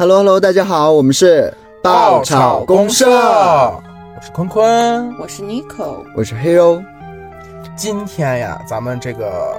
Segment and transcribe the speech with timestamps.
[0.00, 6.80] Hello Hello，大家好，我们是爆炒公社，我是坤坤，我是 Nico，我是 Hero。
[7.76, 9.56] 今天呀，咱们这个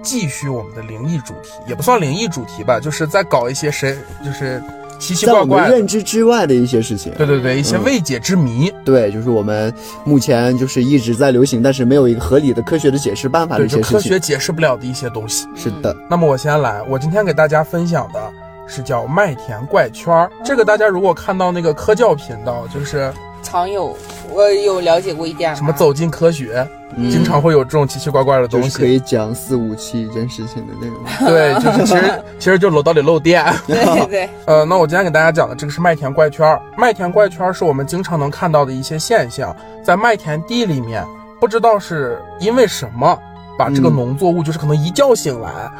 [0.00, 4.62] 继续我们的灵异主题，也不算灵异主题吧，就是在搞一些神，就是
[4.98, 7.12] 奇奇怪怪、认知之外的一些事情。
[7.18, 8.72] 对对对，一些未解之谜。
[8.82, 9.70] 对，就是我们
[10.04, 13.92] 目前就是一直在流行，但是没有一个合理的科学的解释办法的一些事情。
[13.92, 15.46] 科学解释不了的一些东西。
[15.54, 15.94] 是的。
[16.08, 18.32] 那么我先来，我今天给大家分享的
[18.70, 20.30] 是叫麦田怪圈儿。
[20.44, 23.96] 这个大家如果看到那个科教频道，就是常有，
[24.30, 25.54] 我有了解过一点。
[25.56, 26.66] 什么走进科学？
[27.08, 31.04] 经常会有这种奇奇怪怪的东西，可以讲四五七一件事情的内容。
[31.24, 33.44] 对，就是其实其实就楼道里漏电。
[33.64, 34.30] 对 对对。
[34.46, 36.58] 呃，那我今天给大家讲的这个是麦田怪圈。
[36.76, 41.06] 麦田怪圈是我们经常能看到的一些现象，在麦田地里面，
[41.38, 43.16] 不知道是因为什么，
[43.56, 45.70] 把这个农作物就是可能一觉醒来，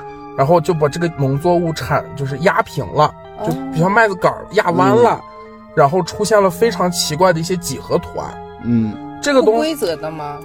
[0.41, 3.13] 然后就把这个农作物产就是压平了，
[3.45, 5.21] 就比如麦子杆压弯了，
[5.75, 8.31] 然后出现了非常奇怪的一些几何图案。
[8.65, 10.39] 嗯，这个东规则的吗？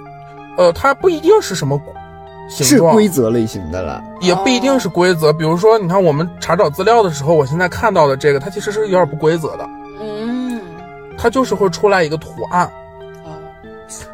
[0.58, 1.82] 呃，它不一定是什么
[2.50, 5.32] 形状，是规则类型的了，也不一定是规则。
[5.32, 9.66] 比如说，你看我们查找资料的时候，我现在看到的这个，它其实是有点不规则的。
[10.02, 10.60] 嗯，
[11.18, 12.70] 它就是会出来一个图案。
[13.24, 13.32] 哦，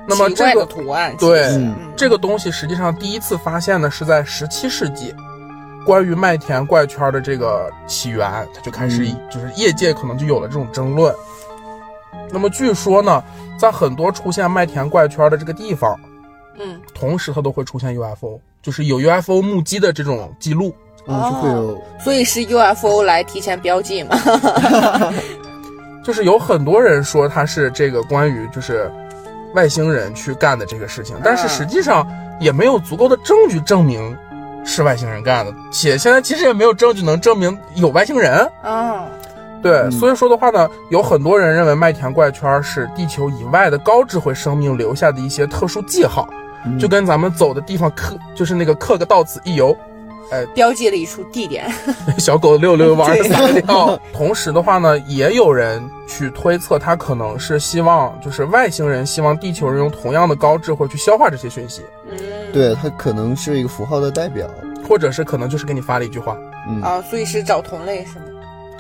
[0.05, 1.59] 那么这个图案，对，
[1.95, 5.11] 这个东西实际上第一次发现呢是在十七世纪，
[5.85, 11.13] 关于麦田怪圈的这个起源，它就开始就是业界可能就有了这种争论。
[12.29, 13.23] 那么据说呢，
[13.59, 15.99] 在很多出现麦田怪圈的这个地方。
[16.59, 20.75] 嗯，同时它都会出现 UFO，就是有 UFO 目击的这种记录
[21.07, 24.15] 啊，就会有，所以是 UFO 来提前标记嘛。
[26.03, 28.91] 就是有很多人说它是这个关于就是
[29.55, 32.05] 外星人去干的这个事情，但是实际上
[32.39, 34.15] 也没有足够的证据证明
[34.65, 39.05] 是外星人干的，且现在其实也没有证据能证明有外星人啊。
[39.61, 46.27] 对，所以说的话呢，有很多人认为麦田怪圈是地球以外的高智慧生命留下的一些特殊记号。
[46.79, 49.75] 就跟咱们走的地方刻，就是那个刻个到此一游，
[50.31, 51.69] 呃，标记了一处地点。
[52.17, 53.99] 小狗溜溜弯撒尿。
[54.13, 61.81] 同时的话呢，也有人去推测，他可能是希望，就是外星人希望地球人用同样的高智慧去消化这些讯息。
[62.09, 62.17] 嗯，
[62.51, 64.47] 对，它可能是一个符号的代表，
[64.87, 66.37] 或者是可能就是给你发了一句话。
[66.67, 68.25] 嗯啊，所以是找同类是吗？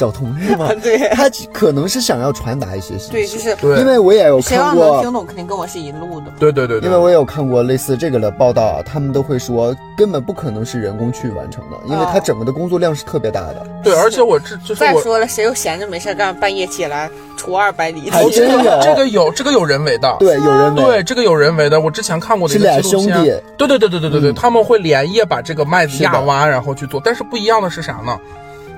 [0.01, 0.71] 找同类吗？
[0.81, 3.11] 对，他可能是想要传达一些信息。
[3.11, 6.25] 对，就是因为我也有看过，听懂肯定跟我是一路的。
[6.39, 13.63] 对对对，因为我也有看过类似这个的报道啊，他们都会说根本不可能是人工去完成的，因为他整个的工作量是特别大的。
[13.83, 17.07] 对，而且我这就是再说了，谁又闲着没事干，半夜起来
[17.37, 18.09] 除二百里？
[18.09, 21.79] 还真有这个有这个有人为的，对，有人为，对这个有人为的。
[21.79, 23.13] 我之前看过的是俩兄弟，
[23.55, 26.99] 对对对对对对对，他们会连夜把这个麦子压弯，然后去做。
[27.03, 28.17] 但是不一样的是啥呢？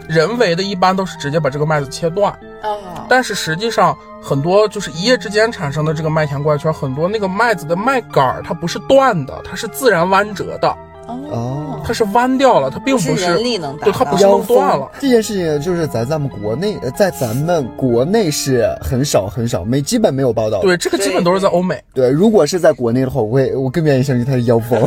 [0.08, 2.31] 人为的一般都是直接把这个麦子切断，
[2.62, 10.75] 啊，但是实际上很多就是一夜之间产生的这个麦田怪圈，很多那个麦子的麦杆儿它不是断的，它是自然弯折的，
[11.08, 14.90] 哦，它是弯掉了，它并不是人力能对，它不是弄断了。
[15.00, 20.62] 这件事情就是在咱们国内，在咱们国内是很少很少，没基本没有报道。
[20.62, 21.81] 对，这个基本都是在欧美。
[21.94, 24.81] 对，如果是在国内的话，我会我更愿意相信它是妖风，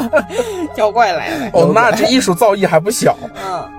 [0.76, 1.50] 妖怪来了。
[1.54, 3.16] 哦，那这艺术造诣还不小。
[3.42, 3.75] 嗯。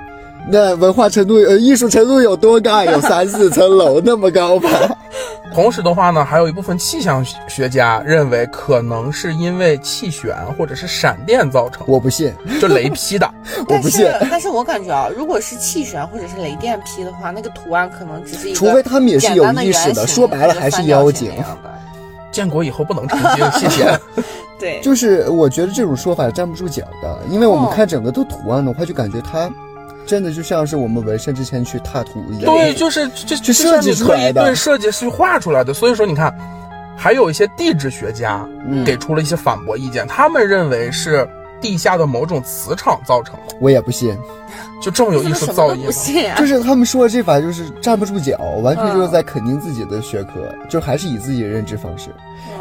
[0.49, 2.83] 那文化程度呃，艺术程度有多高？
[2.83, 4.69] 有三四层楼那么高吧？
[5.53, 11.83] 同时的话呢，还有一部分气象学家认为，可能是因为气旋或者是闪电造成。
[11.87, 13.29] 我不信，就雷劈的。
[13.67, 14.05] 我不信。
[14.29, 21.31] 但是我感觉啊，如果是气旋或者是雷电劈的话，那个图案可能只是一个除非他们也是有意识的，说白了还是妖精。
[22.31, 23.99] 建国以后不能成精 谢谢。
[24.59, 29.49] 对，就是我觉得这种说法站不住脚的，因为我们看整个的图案的话，就感觉它。
[30.07, 35.73] 真的就像是我们纹身之前去踏图一样，对，就是就就设计出来的，对，设计是画出来的。
[35.73, 36.33] 所以说，你看，
[36.97, 38.47] 还有一些地质学家
[38.85, 41.27] 给出了一些反驳意见，他们认为是
[41.61, 43.55] 地下的某种磁场造成的。
[43.59, 44.17] 我也不信，
[44.81, 46.35] 就这么有艺术造诣吗？
[46.37, 52.09] 就是他们说的这法就是站不住脚，完全就是在肯定自己的学科，就还是以自己的认知方式。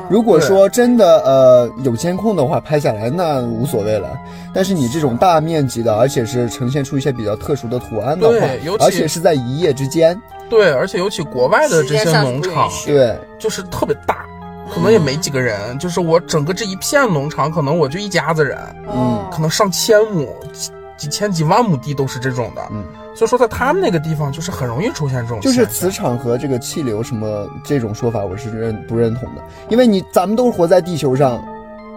[0.09, 4.17] 如果说真的呃有监控的话，拍下来那无所谓了。
[4.55, 8.47] 但是你这种大面积的，而且是呈现出一些比较特殊的图案的话，
[8.81, 10.19] 而且是在一夜之间，
[10.49, 14.25] 对，而且尤其国外的这些农场，对，就是特别大，
[14.73, 18.59] 可能也没几个人，就是我整个这一片农场，可能我就一家子人，
[18.89, 22.85] 嗯，可能上千亩、几几千几万亩地都是这种的，嗯。
[23.15, 29.43] 所以说，在他们那个地方，就是很容易出现这种，就是磁场和这个气流什么这种说法，我是认不认同的。
[29.71, 31.43] 因为你咱们都是活在地球上，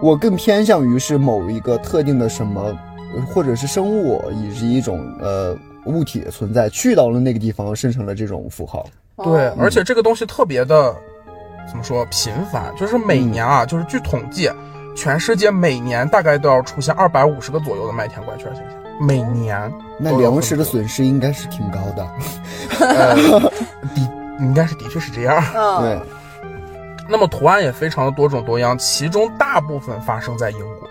[0.00, 2.74] 我更偏向于是某一个特定的什么，
[3.26, 8.86] 或者是生物以及一种呃物体的存在，去到了那个地方，生成了这种符号。
[9.22, 10.96] 对，哦而且这个东西特别的，
[11.70, 12.74] 怎么说频繁？
[12.76, 14.50] 就是每年啊，就是据统计，
[14.96, 19.72] 全世界每年大概都要出现二百五十个左右的麦田怪圈现象，每年。
[20.02, 22.08] 那粮食的损失应该是挺高的。
[22.80, 23.52] 呃，的
[24.40, 25.42] 应该是的确是这样。
[25.54, 26.00] 嗯， 对，
[27.08, 30.88] 那么图案也非常的多种多样，其中大部分发生在英国。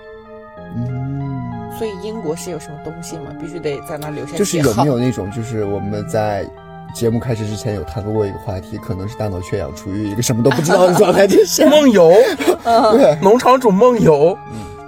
[0.76, 3.32] 嗯，所以英国是有什么东西吗？
[3.40, 6.46] 必须得在那留下就是有没有那种，就是我们在
[6.94, 11.66] 节目开始之前有谈论过一个话题，可能是大脑缺氧，处于一个什么都不知道的状态就是。
[11.66, 12.12] 梦游，
[12.92, 14.38] 对，农场主梦游，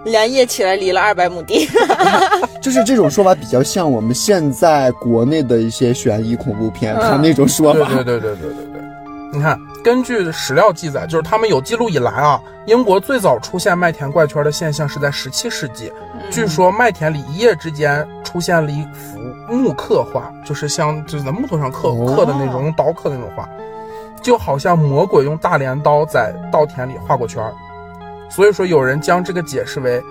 [0.03, 1.67] 连夜起来犁了二百亩地？
[2.61, 7.87] 就是这种说法比较像我们现在国内的一些悬疑恐怖片，嗯他那种说法。
[7.95, 8.70] 对对对对对。
[9.31, 15.91] 你看，根据史料记载，就是他们有记录以来啊，英国最早出现麦田怪圈的现象是在十七世纪。
[16.29, 23.47] 据说麦田里一夜之间出现了一幅木刻画，就是像就是在木头上刻哦刻的那种，用刀刻的那种画，
[24.21, 27.53] 就好像魔鬼用大镰刀在稻田里画过圈儿。
[28.29, 30.01] 所以说，有人将这个解释为。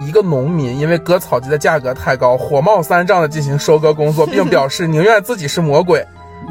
[0.00, 6.04] 一个农民因为割草机的价格太高，火冒三丈的进行收割工作，并表示宁愿自己是魔鬼，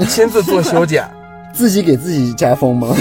[0.07, 1.05] 亲自做修剪。
[1.53, 2.95] 自己给自己加封吗？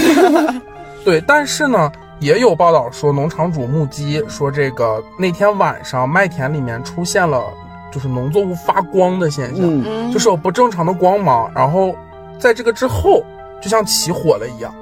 [1.03, 7.43] 对，但是呢，也有报道说，农场主目击说，这个那天晚上麦田里面出现了
[7.91, 11.95] 就是农作物发光的现象，嗯，嗯，就是有不正常的光芒，然后
[12.37, 13.23] 在这个之后
[13.61, 14.73] 就像起火了一样。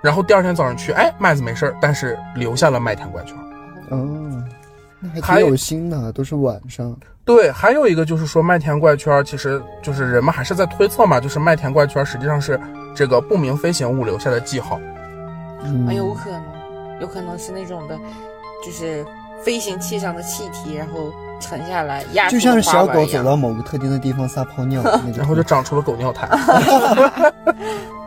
[0.00, 3.36] 然后第二天早上去，哎，麦子没事儿，但是留下了麦田怪圈。
[3.90, 4.42] 哦，那
[5.14, 6.96] 还还有挺有心的，都是晚上。
[7.24, 12.60] 对，还有一个就是说麦田怪圈，其实就是人们还是在推测嘛，就是麦田怪圈实际上是
[12.94, 14.80] 这个不明飞行物留下的记号。
[15.94, 17.96] 有可能，有可能是那种的，
[18.64, 19.06] 就是
[19.42, 24.82] 飞行器上的气体，然后沉下来压就像是小狗走到某个特定的地方撒泡尿。
[25.16, 26.28] 然后就长出了狗尿苔。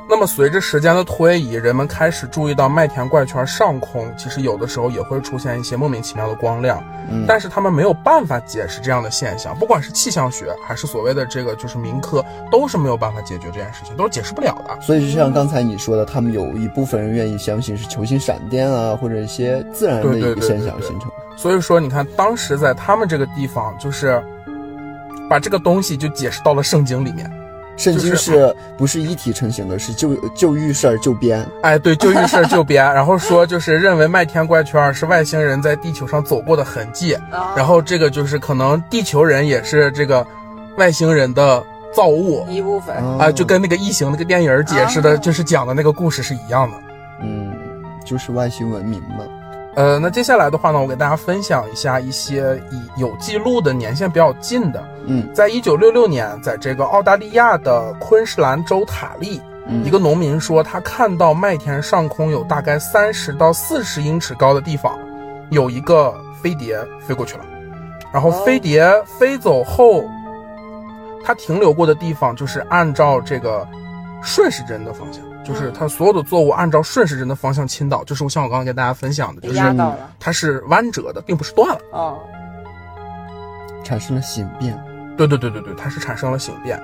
[0.07, 14.80] 那么随着时间的推移，人们开始注意到麦田怪圈上空，其实有的时候也会出现一些莫名其妙的光亮，嗯但是他们没有办法解释这样的现象，不管是气象学还是所谓的这个就是民科，都是没有办法解决这件事情，都是解释不了的。
[14.80, 21.10] 所以就像刚才你说的，他们有一部分人愿意相信是球形闪电啊，或者一些自然的一个现对对对象形成。
[21.36, 24.24] 所以说，你看当时在他们这个地方，就是
[25.28, 27.30] 把这个东西就解释到了圣经里面。
[27.77, 29.77] 圣经是是不是一体成型的？
[29.77, 31.45] 是就就遇事儿就编。
[31.62, 40.25] 哎，对，就遇事儿就编， 然后说就是认为麦田怪圈是外星人在地球上走过的痕迹，啊然后这个就是可能地球人也是这个
[40.77, 41.62] 外星人的
[41.94, 42.95] 造物一部分。
[42.95, 46.78] 啊啊、就跟那个异形那个电影儿解释的，啊就是讲的那个故事是一样的。
[47.21, 47.54] 嗯，
[48.06, 49.25] 就是外星文明嘛。
[49.75, 55.27] 呃，那接下来的话呢，我给大家分享一下一些以有记录的年限比较近的，嗯。
[55.33, 59.83] 在一九六六年，在这个澳大利亚的昆士兰州塔利，嗯。
[59.83, 64.98] 一个农民说，他看到麦田上空有大概三十到四十英尺高的地方，
[65.50, 67.44] 有一个飞碟飞过去了，
[68.13, 68.89] 然后飞碟
[69.19, 70.06] 飞走后，
[71.21, 73.68] 它停留过的地方就是按照这个
[74.24, 79.59] 顺时针的方向，就是它所有的作物按照顺时针的方向倾倒，就是我像我刚刚跟大家分享的，就是
[80.19, 81.80] 它是弯折的，并不是断了。
[81.92, 82.19] 哦，
[83.83, 84.77] 产生了形变。
[85.15, 86.81] 对对对对对，它是产生了形变。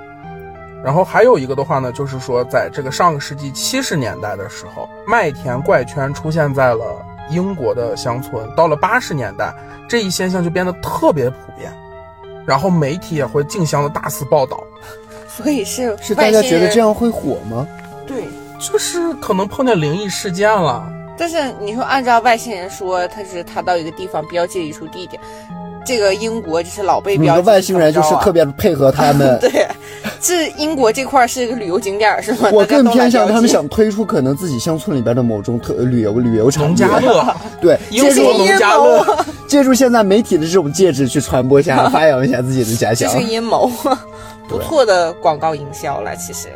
[0.83, 8.49] 然后还有一个的话呢，就是说，在这个上个世纪七十年代的时候，麦田怪圈出现在了英国的乡村。
[8.55, 9.53] 到了八十年代，
[9.87, 11.71] 这一现象就变得特别普遍，
[12.47, 14.63] 然后媒体也会竞相的大肆报道。
[15.27, 17.67] 所以是是大家觉得这样会火吗？
[18.07, 18.23] 对。
[18.61, 20.87] 就是可能碰见灵异事件了，
[21.17, 25.19] 但是你说按照外星人说，他是他到一个地方标记了一处地点，
[25.83, 27.41] 这个英国就是老被你标记。
[27.41, 28.45] 的外星人就是特别。
[28.45, 29.37] 别配合他们。
[29.41, 29.67] 对，
[30.19, 32.49] 这英国这块是一个旅游景点儿是吗？
[32.53, 36.75] 我更偏向他们想推出可能自己乡村里边的某种特旅游旅游产农。
[36.75, 39.17] 家乐，对，英借助国农家乐。
[39.47, 43.25] 借助现在媒体的这种介质去传播一下，发扬一下自己的家乡这是。
[43.25, 43.69] 阴谋，
[44.47, 46.15] 不错的广告营销了。
[46.15, 46.49] 其实，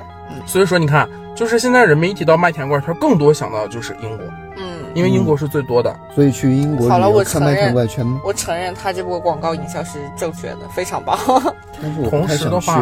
[0.45, 4.25] 所以说，你看，就是现在人们一提到麦田怪圈，更多想到的就是英国，
[4.57, 5.93] 嗯，因为英国是最多的。
[6.15, 8.05] 所以去英国好了我承认田怪圈？
[8.23, 11.19] 我承认他这波广告营销是正确的，非常棒。
[11.81, 12.81] 但是我不同时的话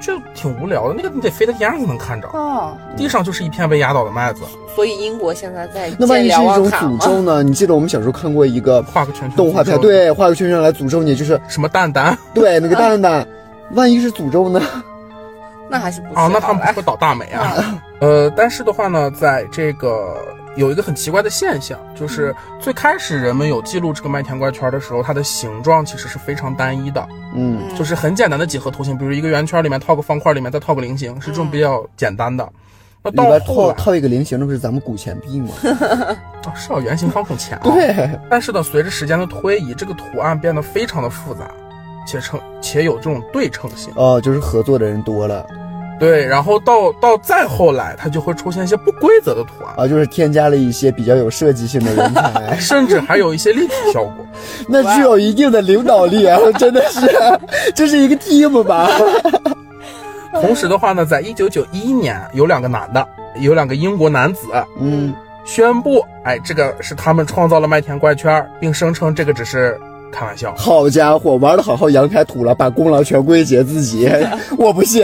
[0.00, 4.40] 就挺无聊的，那个你得飞到天上才能看着，哦，地上就是一片被压倒的麦子，
[4.74, 6.68] 所以英国现在在那万一是一种？
[6.68, 7.40] 诅咒呢？
[7.44, 9.36] 你记得我们小时候看过一个画个圈圈。
[9.36, 13.24] 动画片，对，画个圈圈来诅咒你，就是什么蛋蛋对那个 蛋蛋。
[13.74, 14.60] 万一是诅咒呢？
[15.72, 16.28] 那还是不是啊？
[16.30, 17.80] 那他们不会倒大霉啊？
[18.00, 20.16] 呃，但是的话呢，在这个
[20.54, 32.46] 有一个很奇怪的现象，就是最开始人们有记录这个麦田怪圈的时候，它的形状其实是非常单一的，嗯就是很简单的几何图形，比如一个圆圈里面套个方块，里面再套个菱形，是这种比较简单的。
[33.04, 35.48] 那到后来，套套一个菱形，那不是咱们古钱币吗？
[36.44, 37.62] 啊 是啊，圆形方孔钱啊。
[37.64, 41.50] 对， 但是呢，随着时间的推移，这个图案变得非常的复杂，
[42.06, 43.92] 且成且有这种对称性。
[43.96, 45.44] 哦，就是合作的人多了
[46.02, 54.26] 对，然后到到再后来，它就会出现一些不规则的图案，啊，就是添加了一些比较有设计性的人才， 甚至还有一些立体效果。
[54.68, 57.00] 那具有一定的领导力啊， 真的是，
[57.72, 58.90] 这是一个 team 吧？
[60.40, 63.06] 同时的话呢，在一九九一年，有两个男的，
[63.36, 64.48] 有两个英国男子
[64.80, 69.78] 嗯，宣布，哎，这个是他们创造了麦田怪圈，并声称这个只是
[70.12, 70.54] 开玩笑。
[70.54, 74.08] 好家伙，玩的好好，杨开土了，把功劳全归结自己，
[74.58, 75.02] 我不信，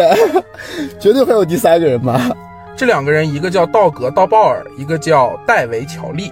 [1.00, 2.30] 绝对会有第三个人吧？
[2.76, 6.30] 这两个人，一个叫道格·道鲍尔，一个叫戴维·乔利。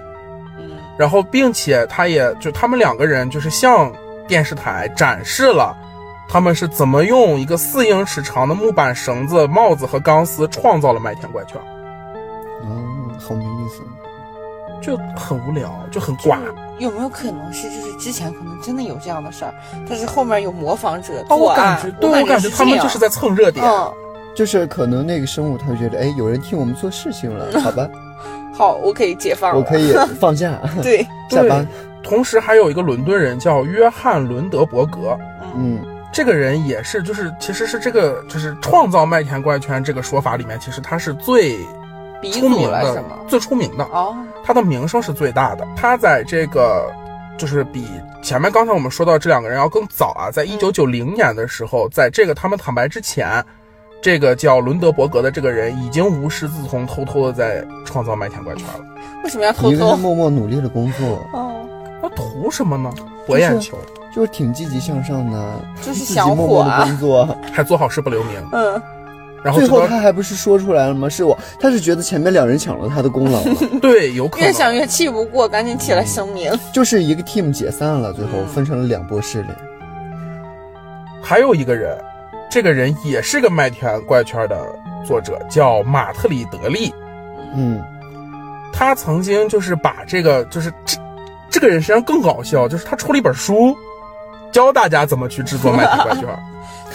[0.59, 3.91] 嗯然后，并且他也就他们两个人就是向
[4.27, 5.75] 电视台展示了
[6.27, 11.61] 他们是怎么用一个四英尺长的木板绳子、帽子和钢丝创造了麦田怪圈，
[12.63, 13.83] 嗯，好没意思。
[14.81, 16.37] 就很无聊，就很寡。
[16.79, 19.53] 有没有可能是就是之前可能真的有这样的事儿，
[19.89, 23.65] 但是后面有模仿者啊，我作案感觉，对我我感觉他们就是在蹭热点。
[23.65, 23.91] 嗯，
[24.35, 27.89] 就是可能那个生物他会觉得，哎，有人替我们做事情了，好吧，
[28.53, 31.65] 好，我可以解放了，我可以 放假 对，下班。
[32.03, 35.17] 同时还有一个伦敦人叫约翰·伦德伯格，
[35.55, 35.79] 嗯
[36.13, 41.57] 这个人也是，就是其实是这个就是创造麦田怪圈这个说法里面，其实他是最
[42.21, 45.67] 鼻祖出名的了是吗？，最出名的，哦，他的名声是最大的。
[45.75, 46.91] 他在这个
[47.37, 47.87] 就是比
[48.21, 53.43] 前面刚才我们说到这两个人要更早啊，在一九九零年的时候，在这个他们坦白之前。
[53.99, 58.85] 这个叫伦德伯格的这个人已经无师自通，偷偷的在创造麦田怪圈了。
[59.23, 59.97] 为什么要偷一个是偷？
[59.97, 61.65] 默默努力的工作，哦，
[61.99, 62.93] 他图什么呢？
[63.25, 63.75] 博眼球，
[64.15, 67.27] 就是挺积极向上的，就是自己想默默的啊工作。
[67.51, 68.33] 还做好事不留名。
[68.51, 68.81] 嗯，
[69.53, 71.07] 最后然后他还不是说出来了吗？
[71.07, 76.51] 是我，他是觉得前面两人抢了他的功劳了，对，有可能越想越气不过，赶紧起来声明。
[76.73, 79.49] 就是一个 team 解散了，最后嗯分成了两波势力。
[81.21, 81.97] 还有一个人，
[82.49, 84.57] 这个人也是个麦田怪圈的
[85.05, 86.93] 作者，叫马特里德利。
[87.55, 87.81] 嗯，
[88.73, 90.97] 他曾经就是把这个，就是这
[91.49, 93.75] 这个人实际上更搞笑，就是他出了一本书，
[94.51, 96.23] 教大家怎么去制作麦田怪圈。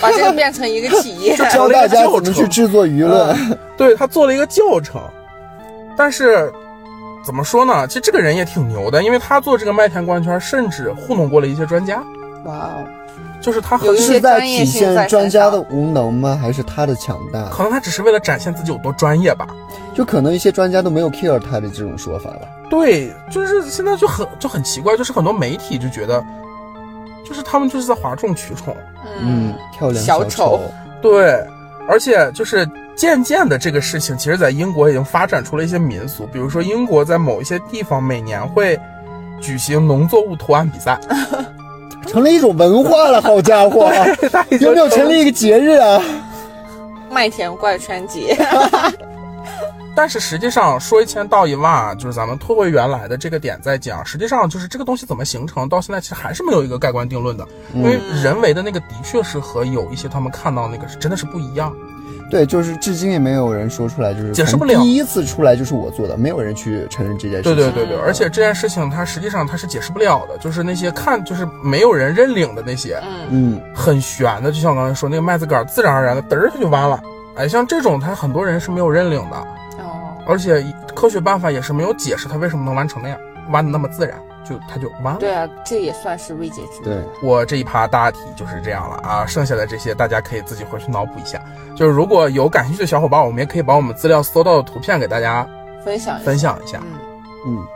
[0.03, 3.35] 把这个变成一个企业， 就教大家怎么去制作舆论。
[3.77, 5.01] 对他做了一个教程，
[5.97, 6.53] 但是
[7.25, 7.87] 怎么说呢？
[7.87, 12.03] 其实这个人也挺牛的，因为他做这个麦田光圈，甚至糊弄过了一些专家，
[12.45, 12.85] 哇哦，
[13.41, 16.39] 就是他很是在体现专家的无能吗？
[16.41, 17.49] 还是他的强大？
[17.49, 19.47] 可能他只是为了展现自己有多专业吧。
[19.95, 22.49] 就可能一些专家都没有 care 他的这种说法吧。
[22.71, 26.25] 对，就是现在就很就很奇怪，就是很多媒体就觉得，
[27.33, 28.77] 就是他们就是在哗众取宠，
[29.23, 30.29] 嗯，漂亮小丑。
[30.29, 30.61] 丑，
[31.01, 31.43] 对，
[31.89, 38.79] 而且就是渐渐的这个事情，其实在英国已经发展出了一些民俗，比如说英国在某一些地方每年会
[39.41, 41.01] 举行农作物图案比赛，
[42.07, 43.91] 成了一种文化了，好家伙！
[44.61, 46.03] 有没有成立一个节日啊？
[47.11, 48.37] 麦田怪圈节，
[49.95, 61.75] 但是实际上说一千道一万啊，就是咱们退回原来的这个点再讲，实际上就是这个东西怎么形成，到现在其实还是没有一个盖棺定论的，因为人为的那个的确是和有一些他们看到那个是真的是不一样。
[62.31, 64.81] 对，就是至今也没有人说出来，就是解释不了。
[64.81, 67.55] 第一次出来就是我做的，没有人去承认这件事情。
[67.55, 76.99] 对对对对，而且这件事情它实际上它是解释不了的，就是那些看就是没有人认领的那些嗯，嗯，很悬的，就像我刚才说那个麦子杆自然而然的嘚儿它就弯了。
[77.35, 79.47] 哎，像这种它很多人是没有认领的，哦，
[80.27, 80.65] 而且
[80.95, 83.19] 科学办法也是没有解释它为什么能弯成那样，
[83.51, 85.21] 弯的那么自然，就它就弯了。
[85.21, 86.85] 对啊，这也算是未解之谜。
[86.85, 91.43] 对，我这一趴大体就是这样了啊，剩下的这些大家可以自己回去脑补一下。
[91.77, 95.47] 就是如果有感兴趣的小伙伴，我们也可以把我们资料搜到的图片给大家
[95.85, 96.81] 分享分享一下。
[96.83, 97.67] 嗯，嗯，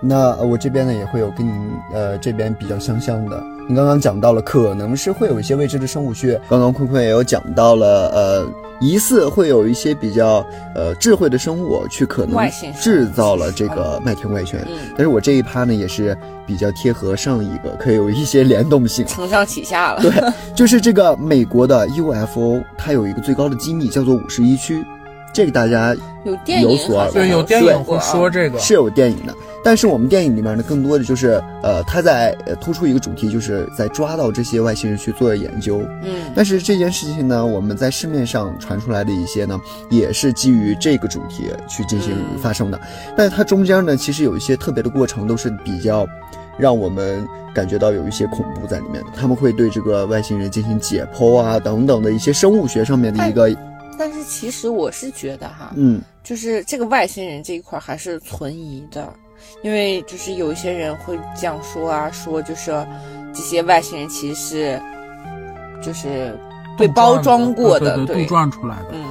[0.00, 3.42] 那呃我这边呢也会有跟您呃这边比较相像的。
[3.68, 6.40] 您刚刚讲到了，可能是会有一些未知的生物学。
[6.48, 8.46] 刚刚坤坤也有讲到了，呃，
[8.80, 12.38] 疑似会有一些比较呃智慧的生物去可能
[12.80, 14.60] 制造了这个麦田怪圈。
[14.68, 16.16] 嗯但是我这一趴呢也是
[16.46, 19.06] 比较贴合上一个，可以有一些联动性。
[19.06, 20.02] 承上启下了。
[20.02, 20.12] 对，
[20.54, 24.84] 就是这个美国的 UFO，它有一个最高的机密叫做五十一区。
[25.32, 29.34] 这个大家有电影所耳闻对，有电影会说这个，是有电影的，
[29.64, 35.82] 但是我们电影里面呢，更多的就是呃，他在呃突出一个主题，就是在抓到这些外星人去做研究。
[36.02, 39.60] 嗯但是这件事情呢，我们在市面上传出来的一些呢，
[39.90, 42.80] 也是基于这个主题去进行嗯发生的。
[43.16, 46.06] 但是它中间呢，其实有一些特别的过程，都是比较
[46.56, 49.10] 让我们感觉到有一些恐怖在里面的。
[49.14, 53.50] 他们会对这个外星人进行解剖啊，等等的一些生物学上面的一个，
[53.98, 59.12] 但是其实我是觉得哈，嗯，就是这个外星人这一块还是存疑的，
[59.62, 62.70] 因为就是有一些人会这样说啊，说就是
[63.34, 64.82] 这些外星人其实是
[65.82, 66.38] 就是
[66.76, 68.88] 被包装过的，对对杜撰出来的。
[68.92, 69.02] 嗯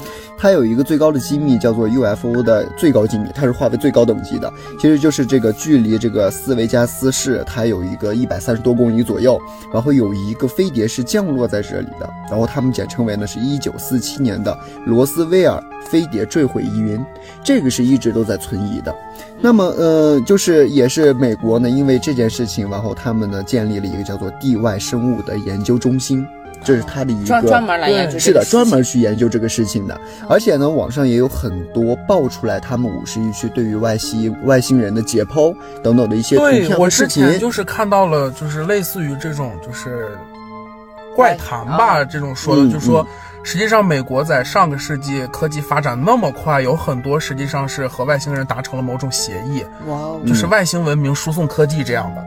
[0.41, 9.39] 它有一个最高的机密叫做 UFO 的最高机密，它是划为最高等级的，其实就是这个距离这个斯维加斯市它有一个一百三十多公里左右，
[9.72, 17.00] 然后有一个飞碟是降落在这里的，然后他们简称为呢是一九四七年的罗斯威尔飞碟坠毁疑云，
[17.44, 18.91] 这个是一直都在存疑的。
[19.39, 26.25] 那么呃，就是也是美国呢，因为这件事情，然后他们呢建立了一个叫做地外生物的研究中心。
[26.63, 30.00] 这是他的一个专专门来研究这个是的，专门去研究这个事情的。
[30.30, 37.24] 而且呢，网上也有很多爆出来他们五十一区对于外星外星人的解剖等等的一些图对我片视频。
[37.24, 40.10] 之前就是看到了，就是类似于这种就是
[41.15, 43.06] 怪谈吧，啊这种说的，嗯就说
[43.44, 52.24] 实际上美国在上个世纪科技发展那么快，有很多实际上是和外星人达成了某种协议，哇哦就是外星文明输送科技这样的。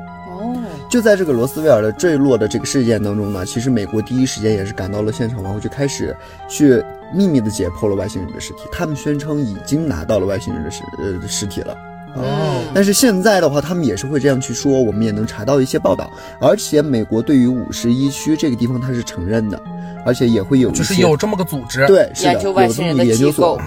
[0.94, 6.16] 哦，就在这个罗斯威尔的坠落的这个事件当中呢，其实美国第一时间也是赶到了现场，然后就开始
[6.48, 6.80] 去
[7.12, 8.60] 秘密的解剖了外星人的尸体。
[8.70, 11.76] 他们宣称已经拿到了外星人的尸呃尸体了。
[12.14, 16.08] 哦但是现在的话，他们也是会这样去说，我们也能查到一些报道，
[16.40, 19.60] 而且美国对于五十一区这个地方它是承认的，
[20.06, 23.62] 而且也会有一些就是有这么个组织，对是的研究外有这么一星人的机个研究所构，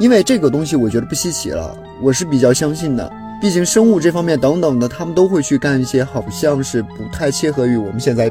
[0.00, 3.08] 因为这个东西我觉得不稀奇了，我是比较相信的。
[3.42, 8.30] 毕竟生物这方面等等的，他们都会去干一些好像是不太切合于我们现在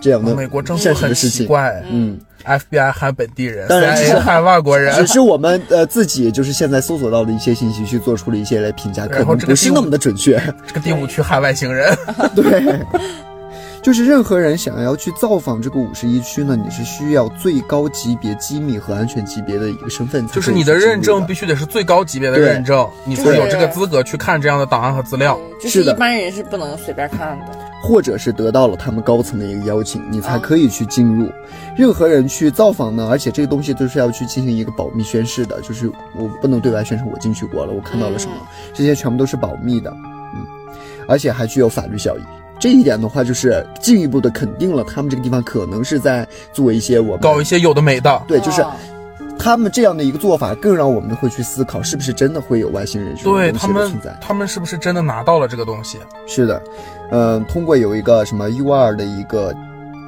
[0.00, 1.42] 这样的美国政府现实很的事情。
[1.42, 10.40] 奇怪嗯，，FBI 害本地人当然是害外国人只，是我们呃自己就是现在搜索到的一些信息去做出了一些来评价，可能不是那么的准确。
[10.66, 11.94] 这个第五区害外星人，
[12.34, 12.80] 对，
[13.82, 25.38] 就是任何人想要去造访这个五十一区呢，你是需要最高级别机密和安全级别的一个身份才可以就是你的认证必须得是最高级别的认证，你才有这个资格去看这样的档案和资料。
[25.60, 27.46] 就是的一般人是不能随便看的。
[27.80, 31.30] 或者是得到了他们高层的一个邀请，你才啊可以去进入。
[31.76, 38.34] 任何人去造访呢，而且这个东西都是要去进行一个保密宣誓的，就是我不能对外宣称我进去过了，我看到了什么，
[38.74, 39.92] 这些全部都是保密的，
[40.34, 40.44] 嗯，
[41.06, 42.20] 而且还具有法律效益。
[42.58, 48.72] 这一点的话，就是进一步的肯定了他们这个地方可能是在做一些我们搞一些有的没的，对，就是哦
[49.40, 54.18] 他们这样的一个做法，更让我们会去思考，是不是真的会有外星人对他们存在。
[54.20, 55.96] 他们是不是真的拿到了这个东西？
[56.26, 56.60] 是的，
[57.12, 59.54] 嗯、通过有一个什么 U 二的一个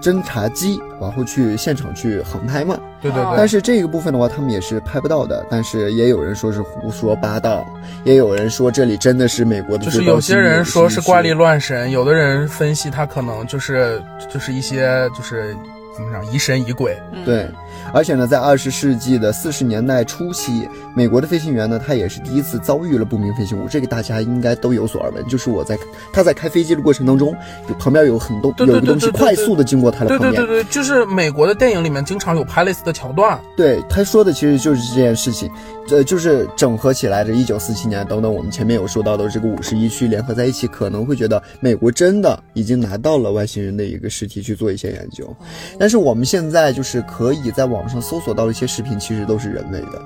[0.01, 2.75] 侦察机，然后去现场去航拍嘛。
[2.75, 5.43] 哦对对对但，是这个部分的话，他们也是拍不到的。
[5.49, 7.67] 但是也有人说是胡说八道，
[8.05, 9.91] 也有人说这里真的是美国的就。
[9.91, 15.57] 是有些人说是怪力乱神，有的人分析他可能就是就是一些就是
[16.01, 16.97] 怎么讲疑神疑鬼。
[17.13, 17.49] 嗯对，
[17.93, 25.27] 而且呢，在二十世纪的四十年代初期，美国的飞行员呢，他也是第一次遭遇了不明飞行物，这个大家应该都有所耳闻。
[25.27, 25.79] 就是我在
[26.13, 27.35] 他在开飞机的过程当中，
[27.69, 33.39] 有旁边有很多对对有一个东西快速的经过他的对旁边，对对对，就是美国的电影里面经常有拍类似的桥段。
[33.57, 35.51] 对他说的其实就是这件事情，
[35.91, 45.35] 呃，就是整合起来的，一九四七年等等，我们前面有说到的这个五十一区联合在一起，可能会觉得美国真的已经拿到了外星人的一个尸体去做一些研究，
[45.79, 50.03] 但是我们现在就是可以在网上搜索到的一些视频，其实都是人为的，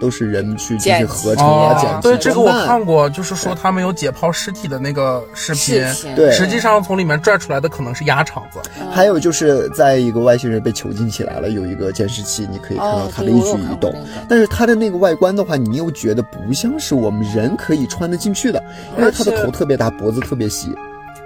[0.00, 5.82] 都是人去进剪辑行合成啊、哦剪辑、对，这个我看过，就是说他们有解剖尸体的那个视频，
[6.14, 8.60] 对实际上从里面拽出来的可能是鸭肠子。
[8.92, 13.94] 还有就是在一个外星人被囚禁起来了，有一个监视器，你可以看到哦，他的一举一动。
[14.28, 18.62] 但是他的那个外观的话，你又觉得不像是我们人可以穿得进去的，
[18.98, 20.74] 因为他的头特别大，脖子特别细。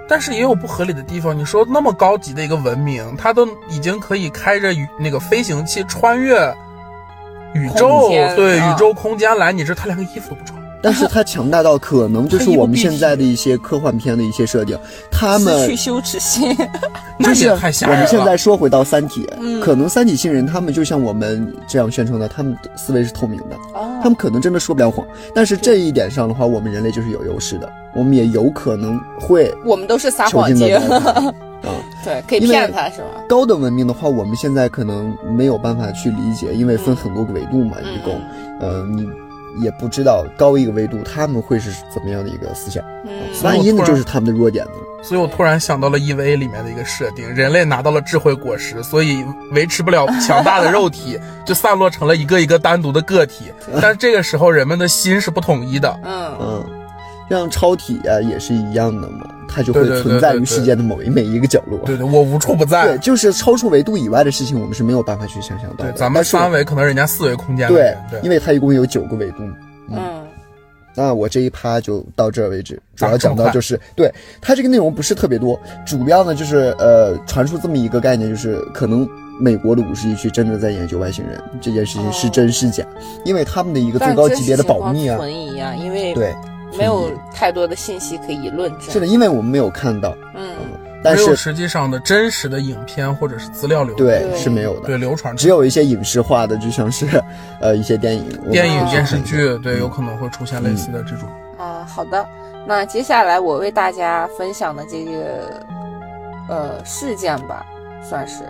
[0.09, 1.37] 但是也有不合理的地方。
[1.37, 6.53] 你说那么高级的一个文明，它都已经可以开着那个飞行器穿越
[7.53, 10.59] 宇宙对宇宙空间来，你这他连个衣服都不穿。
[10.83, 14.75] 但是他强大到可能就是我们现在的一些科幻片的一些设定，
[15.11, 16.57] 他们去羞耻心。
[17.21, 17.55] 就是我。
[17.55, 25.05] 们现在说回到《三体》嗯可能三体星人他们就像我们这样宣称的，他们的思维是透明的，哦他们可能真的说不了谎。
[25.35, 30.67] 但是这一点上的话，我们人类就是有优势的，我们也有可能会我们都是撒囚谎精
[31.61, 31.69] 禁的。
[31.69, 31.87] 状态。
[32.03, 33.07] 对，可以骗他是吗？
[33.29, 38.21] 高等文明的话，我们现在可能没有办法去理解，因为分很多个维度嘛，嗯一共，
[38.59, 39.07] 呃，你
[39.63, 43.11] 也不知道高一个维度他们会是怎么样的一个思想，嗯，
[43.43, 44.71] 万一我突然那就是他们的弱点呢？
[45.03, 53.51] 所以我突然想到了 EVA 里面的一个设定：人类拿到了智慧果实，所以维持不了强大的肉体， 就散落成了一个一个单独的个体。
[53.81, 55.99] 但是这个时候，人们的心是不统一的。
[56.03, 56.65] 嗯嗯，
[57.37, 61.79] 像超体啊也是一样的嘛，它就会存在于世界的某一每一个角落。
[61.85, 62.97] 对对，我无处不在对，。
[62.99, 69.43] 就是超出维度以外的事情，我们是没有办法去想象到的。，对咱们三维可能人家四维空间对，对，因为它一共有九个维度。
[69.89, 70.21] 嗯
[70.93, 79.07] 那我这一趴就到这儿为止，主要讲到就是，对它这个内容不是特别多，主要呢就是呃传出这么一个概念，就是可能
[79.39, 82.83] 美国的五十一区真的在研究外星人这件事情是真是假，
[83.23, 86.35] 因为他们的一个最高级别的保密啊，存疑啊，因为对，
[86.77, 88.89] 没有太多的信息可以论证。
[88.89, 90.55] 是的，因为我们没有看到，嗯，
[91.03, 97.07] 但是没有实际上的真实的影片或者是资料流对对是没有的，对流传只有一些影视化的，就像是
[97.59, 101.27] 呃一些电影、电影哦电视剧，对，有可能会出现类似的这种。
[101.57, 102.27] 啊，好的。
[102.67, 105.65] 那接下来我为大家分享的这个
[106.47, 107.65] 呃事件吧，
[108.07, 108.43] 算是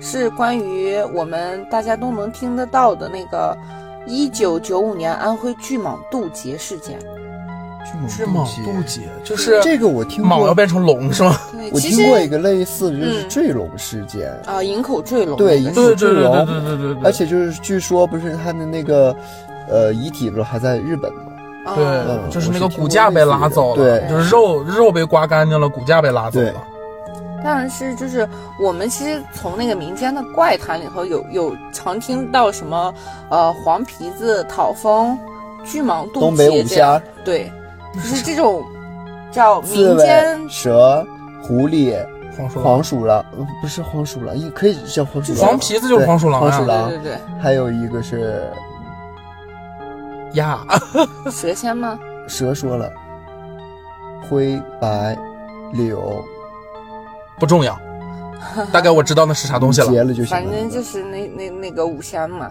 [0.00, 3.56] 是关于我们大家都能听得到的那个
[4.06, 6.96] 一九九五年安徽巨蟒渡劫事件。
[8.08, 11.38] 是蟒渡劫，就是这个我听过，蟒要变成龙是吗？
[11.52, 14.30] 对，我听过一个类似的，就是嗯坠龙事件。
[14.46, 19.14] 啊，营口坠龙对营口事对对对对龙对对对对，而且就是据说不是他的那个
[19.68, 21.20] 呃遗体不是还在日本吗？
[21.64, 26.62] 啊对，嗯就是那个骨架被拉走了，对就是肉肉被刮干净了，骨架被拉走了。
[27.44, 32.92] 但是就是我们其实从那个民间的怪谈里头有有常听到什么
[33.28, 35.16] 呃黄皮子讨风、
[35.64, 37.52] 巨蟒渡东北五劫这样仙、对，
[37.96, 38.64] 就是这种
[39.32, 41.06] 叫民间、蛇、
[41.42, 41.96] 狐狸、
[42.36, 42.64] 黄鼠狼。
[42.64, 45.42] 黄鼠狼，呃不是黄鼠狼，也可以叫黄鼠狼。
[45.42, 46.48] 黄皮子就是黄鼠狼啊。
[46.48, 48.50] 对黄鼠狼对对对还有一个是
[50.34, 51.98] 呀，对，蛇仙吗？
[52.28, 52.92] 蛇说了，
[54.28, 55.16] 灰白
[55.72, 56.24] 柳。
[57.38, 57.78] 不重要，
[58.72, 59.88] 大概我知道那是啥东西了。
[59.88, 60.42] 结了就行了。
[60.42, 62.50] 反正就是那那那个五仙嘛，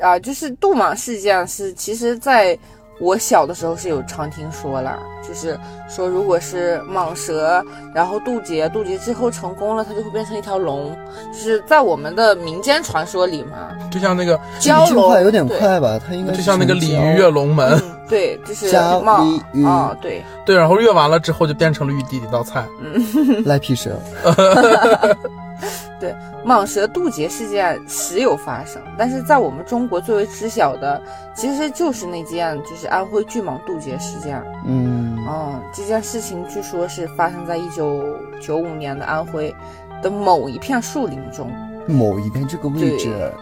[0.00, 2.58] 啊，就是杜莽事件是，其实在
[3.02, 7.60] 我小的时候是有常听说了，就是说如果是蟒蛇，
[7.92, 10.96] 然后渡劫，渡劫之后成功了，它就会变成一条龙，
[11.32, 15.98] 就是在我们的民间传说里嘛，就像那个，蛟龙快有点快吧？
[16.06, 22.64] 它应该就像那个鲤鱼跃跃龙门，嗯，对，就是鲤鱼啊，对，对，然后跃完了之后就变成了玉帝的一道菜。
[22.80, 23.90] 嗯 赖皮蛇，
[26.00, 31.00] 对，蟒蛇渡劫事件时有发生，但是在我们中国最为知晓的，
[31.34, 34.42] 其实就是那件就是安徽巨蟒渡劫事件。
[34.66, 38.04] 嗯，嗯，这件事情据说是发生在一九
[38.40, 39.54] 九五年的安徽
[40.02, 41.50] 的某一片树林中。
[41.86, 43.32] 某一片这个位置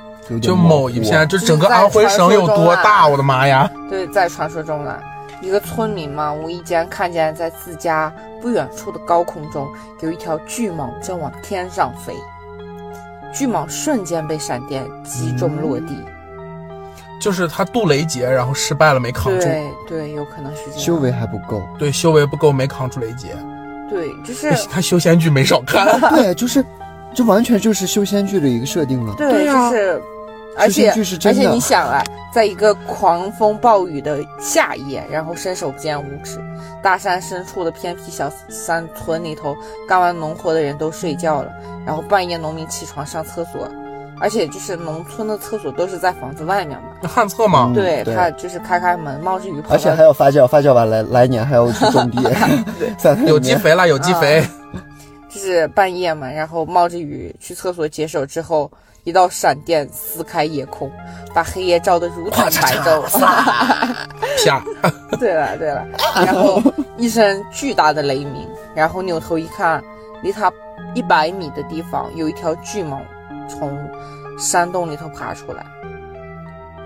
[0.41, 3.07] 就某一片，就整个安徽省有多大？
[3.09, 3.71] 我的妈呀！
[3.89, 4.99] 对，在传说中呢，
[5.43, 9.69] 一个村民嘛，无意间看见在自家不远处的高空中
[10.01, 12.15] 有一条巨蟒正往天上飞，
[13.33, 16.05] 巨蟒瞬间被闪电击中落地。
[17.21, 19.41] 就是他渡雷劫，然后失败了，没扛住。
[19.41, 20.81] 对对，有可能是这样。
[20.81, 21.63] 修为还不够。
[21.79, 23.37] 对，修为不够，没扛住雷劫。
[23.91, 26.01] 对，就是他修仙剧没少看。
[26.17, 26.65] 对，就是，
[27.13, 29.15] 这完全就是修仙剧的一个设定了。
[29.17, 30.03] 对，啊就是，
[30.57, 36.39] 而且而且你想啊，在一个狂风暴雨的夏夜，然后伸手不见五指，
[36.83, 39.57] 大山深处的偏僻小山村里头，
[39.89, 41.51] 干完农活的人都睡觉了，
[41.87, 43.69] 然后半夜农民起床上厕所，
[44.21, 47.67] 而且就是农村的厕所都是在房子外面嘛，旱厕嘛。
[47.69, 48.15] 嗯，对对。
[48.15, 52.23] 他就是开开门，冒着雨跑而且还要发酵，发酵完来来年还要去种地，
[53.27, 54.45] 有机肥了，有机肥。
[55.29, 58.69] 就是半夜嘛，然后冒着雨去厕所解手之后，
[59.05, 60.91] 一道闪电撕开夜空，
[61.35, 63.03] 把黑夜照得如同白昼。
[64.45, 64.63] 啪！
[65.19, 65.87] 对了对了，
[66.25, 66.63] 然后
[66.97, 69.83] 一声巨大的雷鸣，然后扭头一看，
[70.23, 70.51] 离他
[70.95, 72.99] 一百米的地方有一条巨蟒
[73.49, 73.79] 从
[74.39, 75.65] 山洞里头爬出来，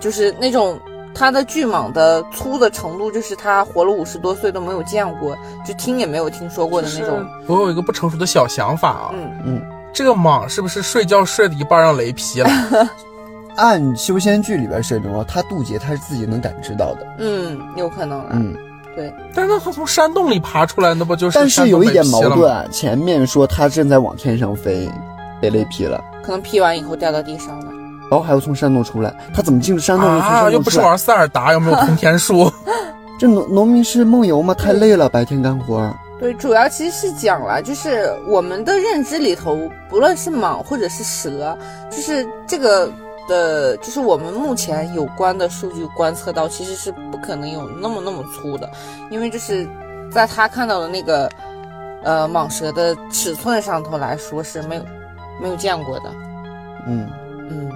[0.00, 0.78] 就是那种
[1.14, 7.24] 它的巨蟒的粗的程度，就是它活了五十多岁都没有见过，就听也没有听说过的那种。
[7.46, 9.62] 我有一个不成熟的小想法啊，嗯，嗯，
[9.94, 12.50] 这个蟒是不是睡觉睡的一半让雷劈了？
[13.56, 17.06] 按修仙剧里边设定啊，他渡劫他是自己能感知到的。
[17.18, 18.30] 嗯，有可能了。
[18.32, 18.52] 嗯，
[19.32, 21.38] 但是它从山洞里爬出来，那不就是？
[21.38, 24.90] 但是有一点矛盾，啊，前面说他正在往天上飞，
[25.40, 27.70] 被雷劈了，可能劈完以后掉到地上了。
[28.10, 30.60] 然后还要从山洞出来，他怎么进山洞啊，又？
[30.60, 32.52] 不是玩塞尔达，又没有 通天术。
[33.20, 34.52] 这农农民是梦游吗？
[34.52, 35.94] 太累了，白天干活。
[36.24, 41.54] 对，主要其实是讲了，就是我们的认知里头，不论是蟒或者是蛇，
[41.90, 42.90] 就是这个
[43.28, 48.70] 的，就是我们目前有关的数据观测到，其实是不可能有那么那么粗的，
[49.10, 49.68] 因为就是
[50.10, 51.30] 在他看到的那个
[52.02, 54.84] 呃蟒蛇的尺寸上头来说是没有
[55.42, 56.10] 没有见过的，
[56.86, 57.06] 嗯，
[57.50, 57.70] 嗯，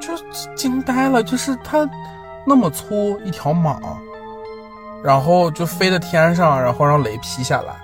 [0.00, 0.12] 就
[0.56, 1.88] 惊呆了，就是它
[2.44, 3.78] 那么粗一条蟒，
[5.02, 7.74] 然后就飞在天上，然后让雷劈下来，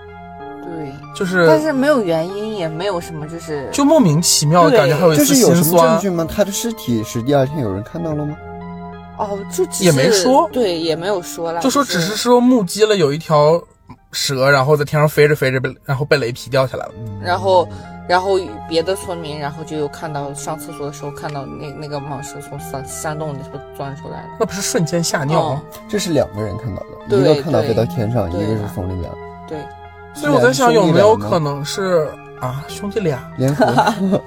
[0.62, 5.98] 对，就是但是没有原因，也没有什么就是就莫名其妙的感觉，还有一丝就是有什么证。
[6.00, 6.26] 据吗？
[6.28, 8.36] 他的尸体是第二天有人看到了吗？
[9.18, 13.58] 哦，就只也没是说对，也没有说了，就说只是说目击了有一条
[14.12, 16.92] 蛇，然后在天上飞着飞着被，然后被雷劈掉下来了。
[17.22, 17.66] 然后，
[18.08, 18.38] 然后
[18.68, 24.28] 别的村民，然后就有看到上厕所的时候看到那那个蟒蛇从山山洞里头钻出来的。
[24.40, 25.62] 那不是瞬间吓尿吗？
[25.88, 29.10] 这是两个人看到的，一个看到飞到天上，一个是从里面
[29.48, 29.58] 对，
[30.14, 32.08] 所以我在想，有没有可能是
[32.40, 33.30] 啊兄弟俩？
[33.36, 33.66] 联合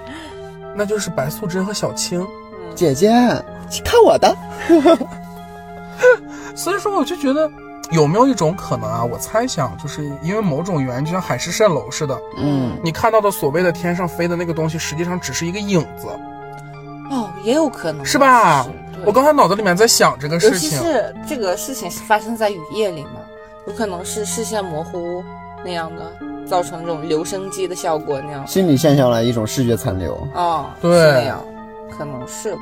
[0.76, 2.26] 那就是白素贞和小青。
[2.76, 3.10] 姐姐，
[3.84, 4.34] 看我的，
[6.56, 7.50] 所以说，我就觉得
[7.92, 9.04] 有没有一种可能啊？
[9.04, 16.08] 我猜想，就是因为某种原因，就像海市蜃楼似的，嗯，你看到的所谓的天上飞的那个东西，实际上只是一个影子，
[17.10, 18.70] 哦，也有可能是吧是
[19.06, 20.80] 我刚才脑子里面在想这个尤其事情。
[20.80, 23.22] 是这个事情是发生在雨夜里嘛，
[23.66, 25.24] 有可能是视线模糊
[25.66, 26.12] 那样的，
[26.46, 28.46] 造成这种留声机的效果那样。
[28.46, 30.16] 心理现象来一种视觉残留。
[30.36, 31.44] 哦，对是那样，
[31.98, 32.62] 可能是吧。